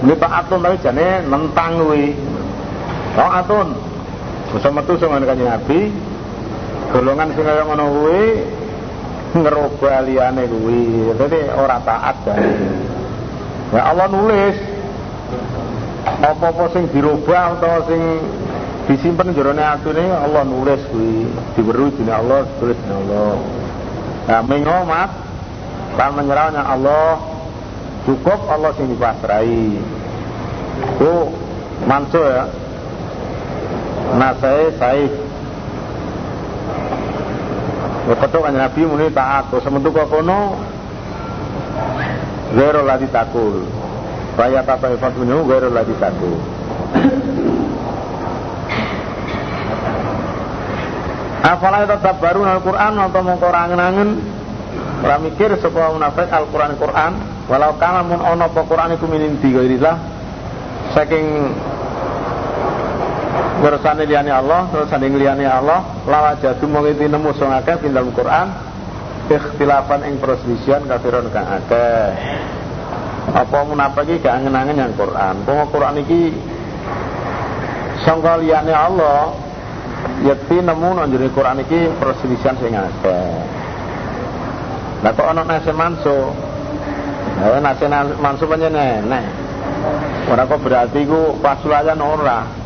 ini 0.04 0.14
taatun 0.20 0.60
tapi 0.60 0.76
jane 0.84 1.06
nentang 1.24 1.80
kuwi 1.80 2.12
taatun 3.14 3.68
bisa 4.54 4.68
metu 4.70 4.94
sing 4.98 5.10
kanjeng 5.10 5.50
Nabi. 5.50 5.80
Golongan 6.94 7.34
sing 7.34 7.42
kaya 7.42 7.62
ngono 7.66 7.84
kuwi 7.90 8.22
ngerubah 9.34 9.96
liyane 10.06 10.42
kuwi. 10.46 11.10
Dadi 11.18 11.40
ora 11.54 11.82
taat 11.82 12.16
jane 12.22 12.50
ya 13.74 13.82
Allah 13.90 14.06
nulis. 14.10 14.56
Apa-apa 16.04 16.70
sing 16.70 16.86
dirubah 16.92 17.58
atau 17.58 17.88
sing 17.90 18.00
disimpen 18.86 19.34
jerone 19.34 19.64
atune 19.64 20.06
Allah 20.06 20.46
nulis 20.46 20.82
kuwi. 20.92 21.26
Diweru 21.58 21.90
jenenge 21.98 22.14
Allah 22.14 22.46
tulis 22.62 22.78
jenenge 22.78 23.00
Allah. 23.10 23.34
Nah 24.24 24.40
mengomat 24.46 25.10
Lan 25.94 26.10
menyerahnya 26.18 26.62
Allah. 26.62 27.22
Cukup 28.04 28.50
Allah 28.50 28.70
sing 28.76 28.92
dipasrai. 28.92 29.78
Itu 30.98 31.12
manso 31.86 32.20
ya. 32.20 32.44
Nasai 34.14 34.74
saif. 34.78 35.12
Ya 38.04 38.14
betul 38.14 38.40
kan 38.44 38.54
Nabi 38.54 38.80
muni 38.84 39.08
taat. 39.10 39.48
Sementu 39.64 39.88
kok 39.90 40.12
kono 40.12 40.58
Gero 42.54 42.86
lagi 42.86 43.10
takul. 43.10 43.66
Raya 44.34 44.62
tata 44.66 44.90
ifat 44.94 45.14
minhu 45.18 45.46
gero 45.46 45.70
lagi 45.70 45.94
takul. 45.98 46.38
Apalah 51.44 51.84
tetap 51.84 52.16
baru 52.24 52.40
Al-Quran 52.40 52.92
atau 53.04 53.20
mau 53.20 53.36
korangan-angan 53.36 54.16
Ora 55.04 55.20
mikir 55.20 55.52
sapa 55.60 55.92
munafik 55.92 56.32
Al-Qur'an 56.32 56.72
Qur'an, 56.80 57.12
walau 57.52 57.76
kana 57.76 58.00
mun 58.00 58.24
ana 58.24 58.48
apa 58.48 58.64
Qur'an 58.64 58.96
iku 58.96 59.04
minin 59.04 59.36
di 59.36 59.52
ghairillah 59.52 60.00
saking 60.96 61.52
Ngersane 63.64 64.04
liyane 64.04 64.28
Allah, 64.28 64.68
sanding 64.92 65.16
liyane 65.16 65.48
Allah, 65.48 66.04
lawa 66.04 66.36
jadu 66.36 66.68
mung 66.68 66.84
iki 66.84 67.08
nemu 67.08 67.32
sing 67.32 67.48
akeh 67.48 67.80
dalam 67.88 68.12
Quran 68.12 68.46
ikhtilafan 69.24 70.04
ing 70.04 70.20
perselisihan 70.20 70.84
kafiron 70.84 71.32
kang 71.32 71.48
akeh. 71.48 72.12
Apa 73.32 73.64
munafik 73.64 74.04
iki 74.04 74.20
gak 74.20 74.44
ngenangen 74.44 74.76
yang 74.76 74.92
Quran. 74.92 75.48
Pomo 75.48 75.64
Quran 75.72 75.96
iki 76.04 76.36
sangka 78.04 78.36
liyane 78.36 78.74
Allah, 78.76 79.32
yakti 80.28 80.60
nemu 80.60 80.88
nang 80.92 81.08
Quran 81.08 81.64
iki 81.64 81.88
perselisihan 81.96 82.60
sing 82.60 82.76
akeh. 82.76 83.32
Lah 85.00 85.12
kok 85.12 85.24
ana 85.24 85.42
nase 85.44 85.72
manso? 85.72 86.36
Lah 87.40 87.60
nase 87.64 87.88
manso 88.20 88.44
pancen 88.44 88.76
enek. 88.76 89.24
Ora 90.28 90.44
kok 90.48 90.60
berarti 90.60 91.00
ku 91.08 91.40
pasulayan 91.40 92.00
ora. 92.00 92.63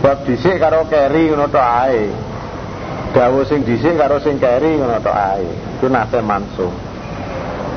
Bab 0.00 0.24
dhisik 0.24 0.56
karo 0.56 0.88
keri 0.88 1.28
ngono 1.28 1.48
tok 1.52 1.68
ae. 1.84 2.08
Dawuh 3.12 3.44
sing 3.44 3.64
dhisik 3.64 4.00
karo 4.00 4.16
sing 4.24 4.40
keri 4.40 4.80
ngono 4.80 5.00
tok 5.04 5.16
ae. 5.16 5.46
Iku 5.76 5.86
manso. 6.24 6.68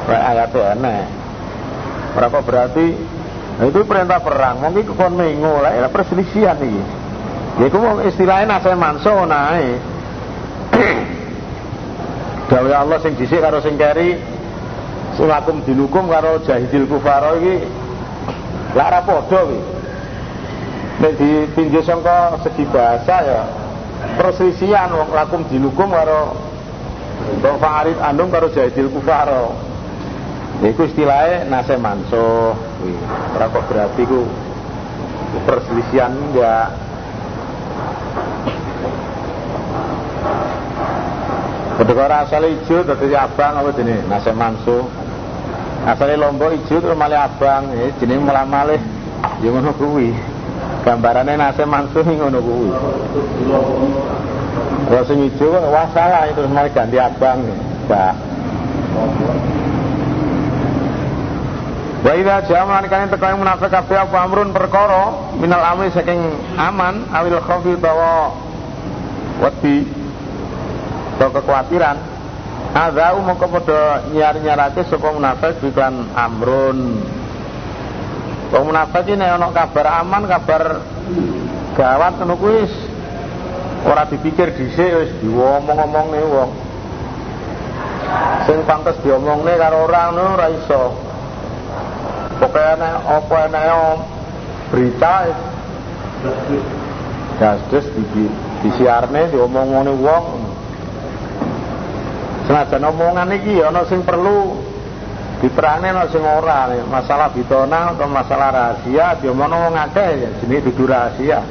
Kayak 0.08 0.24
ayat 0.32 0.56
enek. 0.76 1.06
Ora 2.14 2.28
berarti 2.30 2.88
Nah, 3.54 3.70
itu 3.70 3.86
perintah 3.86 4.18
perang, 4.18 4.66
mungkin 4.66 4.98
kon 4.98 5.14
mengo 5.14 5.62
lah, 5.62 5.78
ya 5.78 5.86
perselisihan 5.86 6.58
iki. 6.58 6.82
Ya 7.62 7.70
iku 7.70 8.02
istilahnya 8.02 8.58
nase 8.58 8.74
manso 8.74 9.14
nae. 9.30 9.78
Dawe 12.50 12.70
Allah 12.74 12.98
sing 12.98 13.14
dhisik 13.14 13.38
karo 13.38 13.62
sing 13.62 13.78
keri 13.78 14.18
sing 15.14 15.30
lakum 15.30 15.62
dinukum 15.62 16.10
karo 16.10 16.42
jahidil 16.42 16.90
kufara 16.90 17.38
iki 17.38 17.62
lak 18.74 18.90
ra 18.90 19.00
padha 19.06 19.22
kuwi. 19.46 19.60
Nek 21.02 21.18
ditinjau 21.18 21.82
sangka 21.82 22.38
segi 22.46 22.64
bahasa 22.70 23.16
ya 23.26 23.42
perselisihan 24.20 24.94
wong 24.94 25.10
lakum 25.16 25.42
dinukum 25.48 25.90
karo 25.90 26.36
Wong 27.44 27.58
Farid 27.60 27.98
andung 28.00 28.32
karo 28.32 28.52
jahidil 28.52 28.92
kufara. 28.92 29.52
Iku 30.64 30.88
istilahnya 30.88 31.48
nase 31.48 31.76
manso. 31.76 32.56
Ora 33.36 33.46
kok 33.52 33.64
berarti 33.68 34.04
ku 34.08 34.28
perselisihan 35.44 36.12
enggak. 36.14 36.72
Kedekara 41.74 42.28
asal 42.28 42.48
hijau 42.48 42.86
dadi 42.86 43.16
abang 43.18 43.60
apa 43.60 43.70
jenis 43.76 44.08
nase 44.08 44.32
manso. 44.32 44.88
Asale 45.84 46.16
lombok 46.16 46.56
hijau 46.56 46.80
terus 46.80 46.96
malah 46.96 47.28
abang, 47.28 47.76
ya 47.76 47.92
jenis 48.00 48.24
malah 48.24 48.48
malih 48.48 48.80
ya 49.44 49.52
ngono. 49.52 49.76
Gambarane 50.84 51.34
nase 51.40 51.64
manso 51.64 52.04
ngono 52.04 52.40
kuwi. 52.44 52.70
Kalau 54.84 55.04
sing 55.08 55.18
hijau 55.26 55.56
wah 55.72 55.88
salah 55.96 56.28
itu 56.28 56.44
malah 56.52 56.72
ganti 56.76 57.00
abang. 57.00 57.40
Mbak. 57.88 58.14
Wa 62.04 62.12
idza 62.20 62.36
ja'a 62.52 62.84
kan 62.92 63.08
teko 63.08 63.26
yang 63.32 63.40
munafik 63.40 63.72
apa 63.72 63.96
amrun 64.28 64.52
perkara 64.52 65.32
minal 65.40 65.64
amri 65.64 65.88
saking 65.96 66.20
aman 66.60 67.08
awil 67.16 67.40
khaufi 67.40 67.80
tawa 67.80 68.36
wedi 69.40 69.88
atau 71.16 71.32
kekhawatiran 71.32 71.96
Adau 72.74 73.22
mongko 73.22 73.54
padha 73.54 74.02
nyar-nyarake 74.10 74.82
sapa 74.90 75.14
munafik 75.14 75.62
iklan 75.62 76.10
amrun. 76.18 77.06
Wong 78.54 78.70
munafik 78.70 79.10
iki 79.10 79.18
nek 79.18 79.50
kabar 79.50 80.06
aman, 80.06 80.30
kabar 80.30 80.64
gawat 81.74 82.22
ngono 82.22 82.38
kuwi 82.38 82.70
ora 83.90 84.06
dipikir 84.06 84.54
dhisik 84.54 84.94
wis 84.94 85.12
diomong-omongne 85.26 86.22
wong. 86.22 86.50
Sing 88.46 88.62
pantes 88.70 89.02
diomongne 89.02 89.58
karo 89.58 89.90
orang 89.90 90.14
ngono 90.14 90.38
ora 90.38 90.48
iso. 90.54 90.84
Pokoke 92.38 92.78
nek 92.78 92.94
apa 93.10 93.38
enake 93.50 93.74
berita 94.70 95.14
Dasdes 97.42 97.90
di 97.90 98.30
disiarne 98.62 99.34
diomongne 99.34 99.98
wong 99.98 100.26
Senajan 102.44 102.84
omongan 102.92 103.32
iki 103.34 103.64
ana 103.64 103.88
sing 103.88 104.04
perlu 104.04 104.73
diterangne 105.44 105.92
ana 105.92 106.08
sing 106.08 106.24
ora 106.24 106.72
masalah 106.88 107.28
bitona 107.36 107.92
atau 107.92 108.08
masalah 108.08 108.48
rahasia 108.56 109.20
diomongno 109.20 109.68
wong 109.68 109.76
akeh 109.76 110.24
ya 110.24 110.30
jenenge 110.40 110.72
dudu 110.72 110.88
rahasia. 110.88 111.44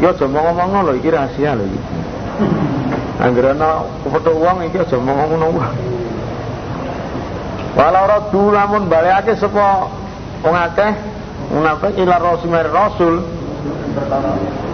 Yo 0.00 0.08
aja 0.08 0.24
ngomong-ngomong 0.24 0.88
lho 0.88 0.92
iki 0.96 1.12
rahasia 1.12 1.52
lho 1.52 1.68
iki. 1.68 1.80
Anggere 3.20 3.52
ana 3.52 3.84
kepethuk 4.00 4.40
wong 4.40 4.56
iki 4.72 4.80
aja 4.80 4.96
ngomong-ngomong. 4.96 5.52
Walau 7.76 8.04
radu 8.08 8.42
lamun 8.48 8.88
balekake 8.88 9.36
sapa 9.36 9.92
wong 10.40 10.54
akeh 10.56 10.92
munafik 11.52 11.92
ila 12.00 12.16
rasul 12.16 12.48
rasul 12.72 13.14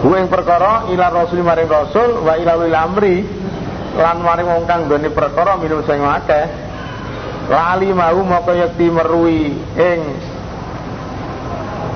Kuwi 0.01 0.25
perkara 0.31 0.89
ila 0.89 1.13
rasul 1.13 1.43
maring 1.45 1.69
rasul 1.69 2.25
wa 2.25 2.33
ila 2.39 2.57
amri 2.57 3.21
lan 3.99 4.17
maring 4.23 4.47
wong 4.49 4.63
kang 4.65 4.87
perkara 4.87 5.59
minum 5.61 5.85
sing 5.85 6.01
akeh 6.01 6.70
lali 7.49 7.89
mau 7.95 8.19
maka 8.21 8.53
yakti 8.53 8.85
merui 8.91 9.55
ing 9.77 9.99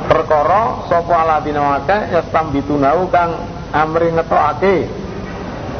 perkara 0.05 0.85
sapa 0.87 1.13
aladina 1.13 1.81
akeh 1.81 2.13
yastambitunau 2.13 3.09
kang 3.11 3.35
amri 3.75 4.13
ngetokake. 4.15 4.75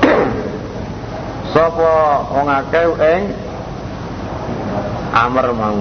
Sapa 1.55 1.93
wong 2.35 2.47
akeh 2.51 2.87
ing 2.99 3.21
amr 5.15 5.47
mau. 5.55 5.79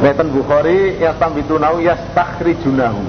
Meten 0.00 0.28
Bukhari 0.32 0.96
yastambitunau 0.96 1.84
yastakhrijunahu 1.84 3.04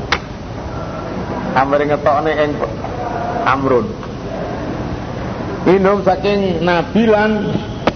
amri 1.55 1.83
ngetokne 1.87 2.31
ing 2.35 2.51
amrun. 3.47 3.87
Minum 5.67 5.99
saking 6.03 6.63
nabi 6.63 7.03
lan 7.07 7.31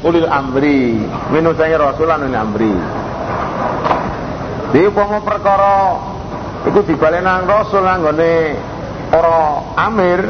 ulil 0.02 0.28
amri. 0.28 0.98
Minum 1.30 1.54
saking 1.54 1.78
rasul 1.78 2.10
lan 2.10 2.26
ulil 2.26 2.38
amri. 2.38 2.74
Di 4.72 4.80
upama 4.88 5.20
perkara 5.22 5.76
iku 6.66 6.80
dibalik 6.88 7.22
nang 7.22 7.44
rasul 7.46 7.84
nang 7.84 8.06
gone 8.06 8.56
para 9.12 9.40
amir 9.76 10.22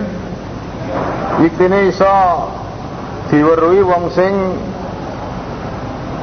iktine 1.46 1.94
iso 1.94 2.16
diweruhi 3.30 3.82
wong 3.86 4.04
sing 4.12 4.34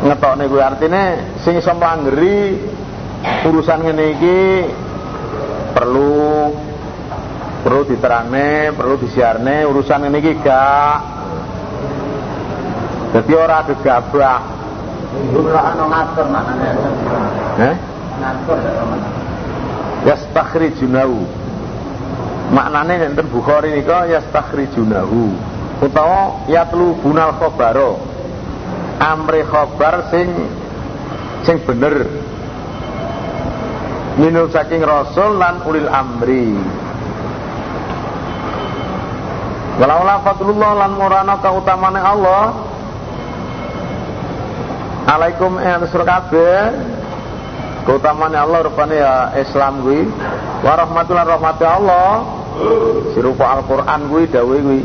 ngetokne 0.05 0.45
kuwi. 0.51 0.63
Artine 0.63 1.05
sing 1.43 1.57
iso 1.57 1.73
mlanggeri 1.73 2.59
urusan 3.47 3.81
ngene 3.83 4.05
iki 4.19 4.39
perlu 5.75 6.51
perlu 7.59 7.83
diterangne, 7.87 8.71
perlu 8.75 8.95
disiarne 9.03 9.67
urusan 9.67 10.11
iki 10.15 10.39
gak 10.43 11.18
dadi 13.13 13.33
ora 13.33 13.65
gegabah. 13.65 14.41
Ora 15.33 15.61
ana 15.73 15.85
ngatur 15.89 16.27
maknane. 16.29 16.69
Eh? 17.59 17.75
Ngatur 18.21 18.59
yastakhrijunahu. 20.05 21.19
Maknane 22.49 22.95
enten 23.13 23.29
Bukhari 23.29 23.77
nika 23.77 24.09
yastakhrijunahu 24.09 25.33
utawa 25.85 26.49
yatlu 26.49 26.97
bunal 27.01 27.37
khabaro. 27.37 28.01
Amri 28.99 29.47
khabar 29.47 30.11
sing 30.11 30.29
sing 31.47 31.57
bener. 31.63 32.09
Minul 34.19 34.51
saking 34.51 34.83
rasul 34.83 35.39
lan 35.39 35.63
ulil 35.63 35.87
amri. 35.87 36.59
Walaula 39.79 40.27
fadlullah 40.27 40.73
lan 40.75 40.93
murana 40.99 41.39
kautamane 41.39 42.03
Allah 42.03 42.68
Alaikum 45.09 45.57
yang 45.57 45.89
sur 45.89 46.05
kabeh. 46.05 46.77
Kautamane 47.89 48.37
Allah 48.37 48.61
rupane 48.69 49.01
ya 49.01 49.33
Islam 49.41 49.81
kuwi. 49.81 50.05
Wa 50.61 50.77
rahmatullah 50.77 51.25
rahmati 51.25 51.65
Allah. 51.65 52.29
Sirupa 53.17 53.57
Al-Qur'an 53.57 54.13
kuwi 54.13 54.29
dawuh 54.29 54.61
kuwi. 54.61 54.85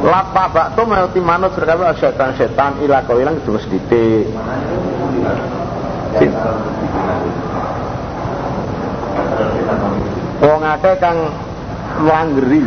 Lapa 0.00 0.48
bakto 0.48 0.88
melti 0.88 1.20
manut 1.20 1.52
sur 1.52 1.68
kabeh 1.68 1.92
setan-setan 2.00 2.80
ila 2.80 3.04
kau 3.04 3.20
ilang 3.20 3.36
cuma 3.44 3.58
sedikit 3.58 4.30
Wong 10.38 10.62
akeh 10.62 10.94
kang 11.02 11.18
mlanggeri 11.98 12.62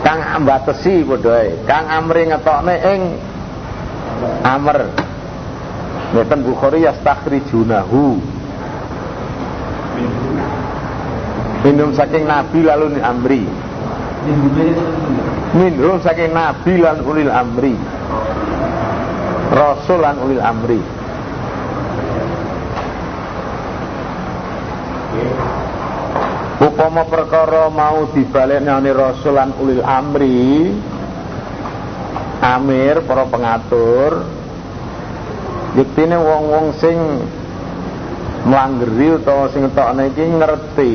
kang 0.00 0.20
ambatesi 0.40 1.04
padha 1.04 1.44
kang 1.68 1.84
amri 1.92 2.24
ngetokne 2.32 2.74
ing 2.88 3.00
amr 4.48 5.07
Ngeten 6.08 6.40
Bukhari 6.40 6.88
yastakhrijunahu. 6.88 8.04
Minum 11.68 11.90
saking 11.92 12.24
nabi 12.24 12.64
lalu 12.64 12.96
amri. 13.02 13.44
Minum 15.52 16.00
saking 16.00 16.32
nabi 16.32 16.80
lan 16.80 17.04
ulil 17.04 17.28
amri. 17.28 17.74
Rasul 19.52 19.98
lan 20.00 20.16
ulil 20.22 20.40
amri. 20.40 20.80
Upama 26.58 27.06
perkara 27.06 27.70
mau 27.70 28.10
dibalik 28.10 28.66
nyane 28.66 28.90
rasulan 28.90 29.54
ulil 29.62 29.78
amri 29.82 30.74
amir 32.42 33.02
para 33.02 33.26
pengatur 33.26 34.37
diktine 35.76 36.16
wong-wong 36.16 36.72
sing 36.80 36.96
mlanggeri 38.48 39.20
utawa 39.20 39.50
sing 39.52 39.68
tokne 39.76 40.08
iki 40.08 40.24
ngerti. 40.24 40.92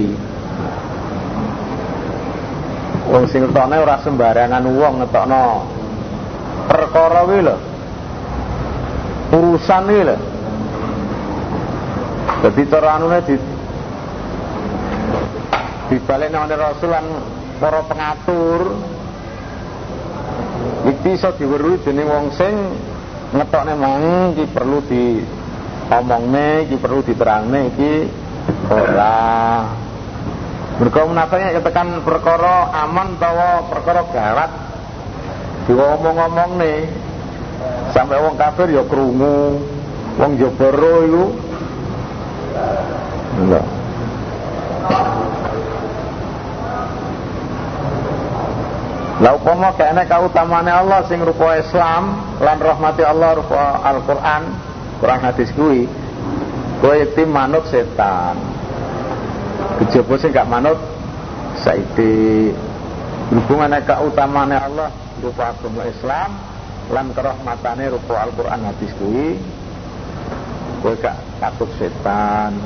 Wong 3.14 3.26
sing 3.30 3.46
tokne 3.54 3.76
ora 3.78 4.02
sembarangan 4.02 4.66
wong 4.66 4.94
ngetokno 5.04 5.44
perkara 6.72 7.22
kuwi 7.28 7.42
lho. 7.46 7.56
Urusan 9.34 9.86
iki 9.92 10.04
lho. 10.08 10.18
Dadi 12.44 12.64
cara 12.68 12.90
anune 13.00 13.20
di 13.24 13.36
dibalik 15.88 16.34
oleh 16.34 16.58
Rasul 16.58 16.90
lan 16.90 17.06
para 17.62 17.82
pengatur. 17.86 18.62
Iki 20.84 21.16
iso 21.16 21.32
diweruhi 21.40 21.80
dening 21.88 22.08
wong 22.12 22.28
sing 22.36 22.56
ngetokne 23.34 23.74
mang 23.74 24.38
iki 24.38 24.46
perlu 24.54 24.80
di 24.86 25.26
omongne 25.90 26.70
iki 26.70 26.76
perlu 26.78 27.02
diterangne 27.02 27.60
iki 27.74 27.94
ora. 28.70 29.22
Mereka 30.74 31.06
menafanya 31.06 31.54
ketekan 31.58 32.02
perkara 32.02 32.70
aman 32.86 33.18
utawa 33.18 33.70
perkara 33.70 34.02
gawat 34.10 34.52
diomong-omong 35.70 36.52
nih 36.60 36.80
sampai 37.94 38.20
wong 38.20 38.36
kafir 38.38 38.74
ya 38.74 38.84
krungu 38.86 39.62
wong 40.18 40.32
jabara 40.38 40.94
iku. 41.06 41.26
Enggak 43.34 43.83
Lah 49.24 49.40
upama 49.40 49.72
kene 49.80 50.04
kautamane 50.04 50.68
Allah 50.68 51.08
sing 51.08 51.24
rupa 51.24 51.56
Islam 51.56 52.36
lan 52.44 52.60
rahmati 52.60 53.08
Allah 53.08 53.40
rupa 53.40 53.80
Al-Qur'an, 53.80 54.44
Quran 55.00 55.22
hadis 55.24 55.48
kuwi. 55.56 55.88
Kowe 56.84 57.00
tim 57.16 57.32
manut 57.32 57.64
setan. 57.72 58.36
Kejaba 59.80 60.20
sing 60.20 60.36
gak 60.36 60.44
manut 60.52 60.76
saiki 61.64 62.52
hubungane 63.32 63.80
kautamane 63.88 64.60
Allah 64.60 64.92
rupa 65.24 65.56
agama 65.56 65.88
Islam 65.88 66.30
lan 66.92 67.16
kerahmatane 67.16 67.96
rupa 67.96 68.28
Al-Qur'an 68.28 68.60
hadis 68.60 68.92
kuwi. 69.00 69.40
Kowe 70.84 71.00
gak 71.00 71.16
takut 71.40 71.72
setan. 71.80 72.60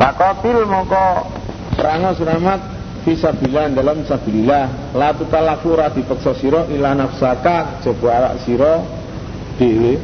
Fakotil 0.00 0.64
moko 0.64 1.28
Perang 1.76 2.12
suramat 2.16 2.60
fisabilillah 3.08 3.72
dalam 3.72 4.04
sabilillah 4.04 4.92
la 4.92 5.16
tutalafu 5.16 5.72
ra 5.72 5.88
dipeksa 5.88 6.36
sira 6.36 6.68
ila 6.68 6.92
nafsaka 6.92 7.80
coba 7.80 8.08
awak 8.20 8.34
sira 8.44 8.84
dhewe. 9.56 9.96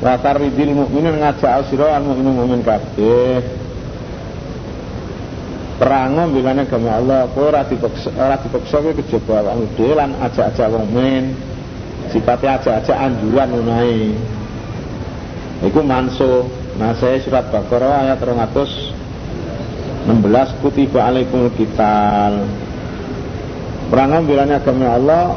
Wa 0.00 0.16
taridil 0.16 0.72
mukminin 0.72 1.20
ngajak 1.20 1.68
sira 1.68 2.00
al 2.00 2.04
mukmin 2.08 2.32
mukmin 2.32 2.60
kabeh. 2.64 3.44
Perang 5.76 6.32
bilane 6.32 6.64
agama 6.64 6.96
Allah 6.96 7.20
kowe 7.36 7.52
ora 7.52 7.68
dipeksa 7.68 8.08
ora 8.16 8.40
dipeksa 8.40 8.80
kowe 8.80 8.92
kejaba 8.96 9.32
awakmu 9.44 9.64
dhewe 9.76 9.92
lan 9.92 10.16
ajak-ajak 10.16 10.66
wong 10.72 10.88
mukmin. 10.88 11.24
Sifatnya 12.08 12.56
ajak-ajak 12.56 12.96
anjuran 12.96 13.48
ngono 13.52 13.76
iku 15.68 15.80
manso. 15.84 16.48
Nah 16.80 16.96
saya 16.96 17.20
surat 17.20 17.52
Baqarah 17.52 18.08
ayat 18.08 18.24
200 18.24 19.01
16 20.08 20.58
kutiba 20.62 21.06
alaikum 21.10 21.46
kital 21.54 22.42
Perang 23.92 24.24
bilanya 24.24 24.56
agama 24.56 24.96
Allah 24.96 25.36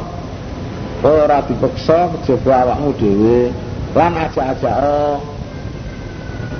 ora 1.05 1.43
dipeksa 1.43 2.07
kejaba 2.17 2.63
awakmu 2.65 2.95
dhewe. 2.95 3.51
Lan 3.91 4.15
ajak-ajak 4.15 4.75
oh 4.79 5.19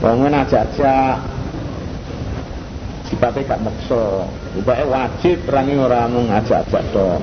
wong 0.03 0.27
ajak-ajak. 0.27 1.17
Sifatnya 3.07 3.47
gak 3.47 3.61
meksa 3.63 4.27
Supaya 4.57 4.83
wajib 4.89 5.37
perangi 5.45 5.77
ora 5.77 6.09
mung 6.09 6.27
ajak-ajak 6.27 6.83
tok 6.89 7.21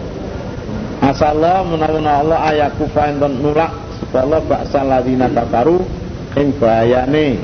Asallah 1.02 1.66
menawa 1.66 2.22
Allah 2.22 2.38
ayat 2.54 2.78
kufa 2.78 3.10
enten 3.10 3.42
nulak 3.42 3.74
supaya 3.98 4.38
baksa 4.46 4.86
ladina 4.86 5.26
kafaru 5.26 5.82
ing 6.38 6.54
bayane 6.62 7.42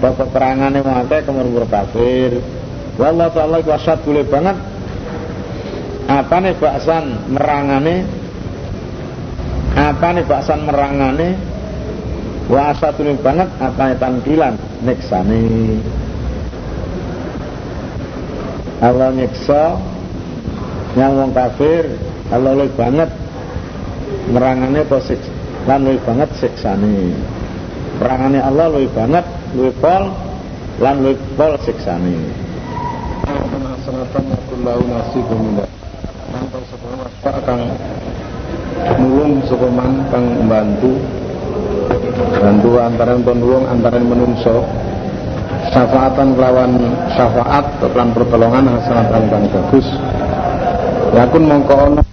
peperangane 0.00 0.80
wong 0.80 0.96
akeh 1.04 1.20
kemur 1.28 1.68
kafir. 1.68 2.40
Wallahu 2.96 3.30
taala 3.36 3.60
iku 3.60 3.76
asad 3.76 4.00
boleh 4.02 4.24
banget. 4.24 4.56
Apane 6.10 6.56
baksan 6.58 7.30
merangane 7.30 8.02
apane 9.78 10.26
baksan 10.26 10.66
merangane 10.66 11.38
wa 12.50 12.74
asadul 12.74 13.14
banget 13.22 13.46
apane 13.62 13.94
tampilan 13.94 14.58
neksane 14.82 15.78
Allah 18.82 19.14
nyeksa 19.14 19.78
yang 20.98 21.14
wong 21.14 21.30
kafir 21.30 21.94
Allah 22.34 22.58
lebih 22.58 22.74
banget. 22.74 23.10
Merangane 24.34 24.82
apa 24.82 24.98
lan 25.68 25.80
lebih 25.86 26.02
banget 26.02 26.28
siksane 26.40 27.14
perangane 28.00 28.40
Allah 28.40 28.72
lebih 28.72 28.90
banget 28.96 29.24
pol 29.54 30.02
lan 30.78 30.96
pol 31.34 31.52
siksane 31.66 32.14
hasanatan 33.80 34.24
kullahu 34.50 34.82
nasibun 34.86 35.38
minna 35.40 35.66
nang 36.30 36.46
sapa 36.70 37.40
kang 37.42 37.62
nulung 39.00 39.42
sapa 39.48 39.66
man 39.66 40.06
kang 40.14 40.24
membantu 40.36 40.94
bantu 42.40 42.70
antara 42.80 43.12
nulung 43.18 43.64
antara 43.68 43.98
menungso. 44.00 44.64
Syafaatan 45.70 46.34
kelawan 46.34 46.72
syafaat 47.14 47.66
lan 47.94 48.08
pertolongan 48.10 48.74
hasanatan 48.74 49.22
kang 49.30 49.44
bagus. 49.54 49.86
Yakun 51.14 51.44
mongko 51.46 51.74
ono 51.74 52.09